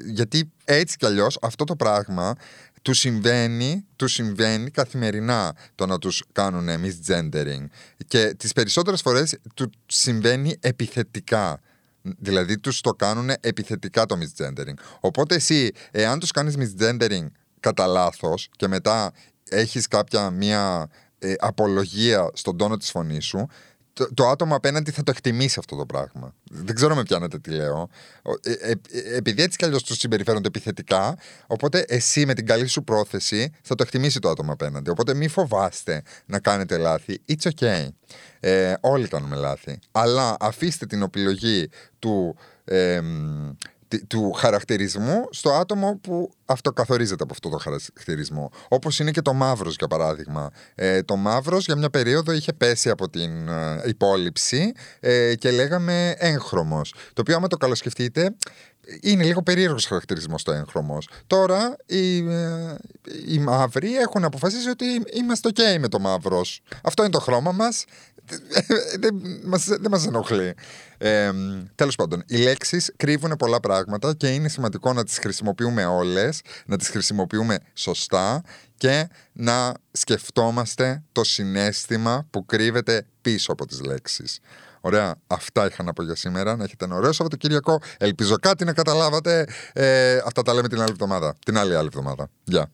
Γιατί 0.07 0.53
έτσι 0.65 0.97
κι 0.97 1.07
αλλιώς 1.07 1.39
αυτό 1.43 1.65
το 1.65 1.77
πράγμα 1.77 2.35
του 2.83 2.95
συμβαίνει, 2.95 3.87
του 3.97 4.09
συμβαίνει 4.09 4.71
καθημερινά 4.71 5.57
το 5.75 5.87
να 5.87 5.99
τους 5.99 6.23
κάνουν 6.33 6.69
misgendering. 6.69 7.65
Και 8.07 8.35
τις 8.37 8.53
περισσότερες 8.53 9.01
φορές 9.01 9.37
του 9.55 9.71
συμβαίνει 9.87 10.57
επιθετικά. 10.61 11.61
Δηλαδή 12.19 12.59
τους 12.59 12.81
το 12.81 12.91
κάνουν 12.91 13.31
επιθετικά 13.41 14.07
το 14.07 14.19
misgendering. 14.19 14.75
Οπότε 15.01 15.35
εσύ, 15.35 15.71
εάν 15.91 16.19
τους 16.19 16.31
κάνεις 16.31 16.55
misgendering 16.59 17.27
κατά 17.61 17.87
λάθος 17.87 18.49
και 18.57 18.69
μετά 18.69 19.13
έχεις 19.49 19.89
κάποια 19.89 20.31
μία 20.31 20.89
ε, 21.19 21.35
απολογία 21.39 22.31
στον 22.33 22.57
τόνο 22.57 22.77
της 22.77 22.91
φωνής 22.91 23.25
σου, 23.25 23.47
το, 23.99 24.15
το 24.15 24.29
άτομο 24.29 24.57
απέναντι 24.57 24.91
θα 24.91 25.03
το 25.03 25.11
εκτιμήσει 25.11 25.59
αυτό 25.59 25.77
το 25.77 25.87
πράγμα. 25.87 26.35
Δεν 26.51 26.75
ξέρω 26.75 26.95
με 26.95 27.03
πιάνετε 27.03 27.39
τι 27.39 27.51
λέω. 27.51 27.89
Ε, 28.43 28.53
ε, 28.53 28.71
ε, 28.71 29.17
επειδή 29.17 29.43
έτσι 29.43 29.59
κι 29.59 29.65
αλλιώς 29.65 29.83
τους 29.83 29.99
συμπεριφέρονται 29.99 30.49
επιθετικά, 30.49 31.19
οπότε 31.47 31.85
εσύ 31.89 32.27
με 32.27 32.35
την 32.35 32.47
καλή 32.47 32.67
σου 32.67 32.85
πρόθεση 32.85 33.53
θα 33.63 33.75
το 33.75 33.83
εκτιμήσει 33.83 34.19
το 34.19 34.29
άτομο 34.29 34.53
απέναντι. 34.53 34.91
Οπότε 34.91 35.15
μη 35.15 35.29
φοβάστε 35.29 36.03
να 36.27 36.39
κάνετε 36.39 36.77
λάθη. 36.77 37.21
It's 37.29 37.51
okay. 37.59 37.89
Ε, 38.41 38.75
όλοι 38.81 39.09
κάνουμε 39.09 39.37
λάθη. 39.37 39.79
Αλλά 39.93 40.37
αφήστε 40.41 40.87
την 40.87 41.03
επιλογή 41.03 41.69
του. 41.99 42.37
Ε, 42.65 43.01
του 44.07 44.33
χαρακτηρισμού 44.33 45.25
στο 45.31 45.53
άτομο 45.53 45.99
που 46.03 46.31
αυτοκαθορίζεται 46.45 47.23
από 47.23 47.33
αυτό 47.33 47.49
το 47.49 47.57
χαρακτηρισμό. 47.57 48.51
Όπως 48.69 48.99
είναι 48.99 49.11
και 49.11 49.23
το 49.23 49.33
μαύρος 49.33 49.75
για 49.79 49.89
παράδειγμα. 49.89 50.51
Ε, 50.75 51.03
το 51.03 51.17
μαύρος 51.17 51.65
για 51.65 51.77
μια 51.77 51.91
περίοδο 51.91 52.33
είχε 52.33 52.53
πέσει 52.53 52.91
από 52.91 53.09
την 53.09 53.49
ε, 53.49 53.83
υπόλοιψη 53.85 54.73
ε, 55.01 55.35
και 55.35 55.51
λέγαμε 55.51 56.15
έγχρωμος. 56.19 56.95
Το 57.13 57.21
οποίο 57.21 57.37
άμα 57.37 57.47
το 57.47 57.57
καλοσκεφτείτε 57.57 58.35
είναι 59.01 59.25
λίγο 59.25 59.43
περίεργος 59.43 59.87
χαρακτηρισμός 59.87 60.43
το 60.43 60.53
έγχρωμος. 60.53 61.09
Τώρα 61.27 61.77
οι, 61.87 62.19
ε, 62.19 62.75
οι 63.27 63.39
μαύροι 63.39 63.97
έχουν 63.97 64.25
αποφασίσει 64.25 64.69
ότι 64.69 64.85
είμαστε 65.13 65.49
ok 65.55 65.79
με 65.79 65.89
το 65.89 65.99
μαύρος. 65.99 66.61
Αυτό 66.83 67.03
είναι 67.03 67.13
το 67.13 67.21
χρώμα 67.21 67.53
μας. 67.53 67.85
Δεν 68.99 69.23
μας, 69.45 69.65
δεν 69.65 69.91
μας 69.91 70.07
ενοχλεί. 70.07 70.55
Ε, 70.99 71.31
τέλος 71.75 71.95
πάντων, 71.95 72.23
οι 72.27 72.37
λέξεις 72.37 72.93
κρύβουν 72.97 73.37
πολλά 73.37 73.61
πράγματα 73.61 74.15
και 74.15 74.29
είναι 74.29 74.49
σημαντικό 74.49 74.93
να 74.93 75.05
τις 75.05 75.19
χρησιμοποιούμε 75.19 75.85
όλες, 75.85 76.41
να 76.67 76.77
τις 76.77 76.89
χρησιμοποιούμε 76.89 77.59
σωστά 77.75 78.43
και 78.77 79.09
να 79.33 79.75
σκεφτόμαστε 79.91 81.03
το 81.13 81.25
συνέστημα 81.25 82.27
που 82.31 82.47
κρύβεται 82.47 83.07
πίσω 83.21 83.53
από 83.53 83.67
τις 83.67 83.81
λέξεις. 83.81 84.41
Ωραία, 84.81 85.15
αυτά 85.27 85.67
είχα 85.67 85.83
να 85.83 85.93
πω 85.93 86.03
για 86.03 86.15
σήμερα. 86.15 86.57
Να 86.57 86.65
έχετε 86.65 86.85
ένα 86.85 86.97
ωραίο 86.97 87.13
Σαββατοκύριακο. 87.13 87.81
Ελπίζω 87.99 88.37
κάτι 88.37 88.65
να 88.65 88.73
καταλάβατε. 88.73 89.47
Ε, 89.73 90.17
αυτά 90.25 90.43
τα 90.43 90.55
λέμε 90.55 90.69
την 90.69 90.81
άλλη 90.81 90.91
εβδομάδα. 90.91 91.35
Την 91.45 91.59
άλλη 91.59 91.77
άλλη 91.77 91.87
εβδομάδα. 91.87 92.29
Γεια. 92.45 92.71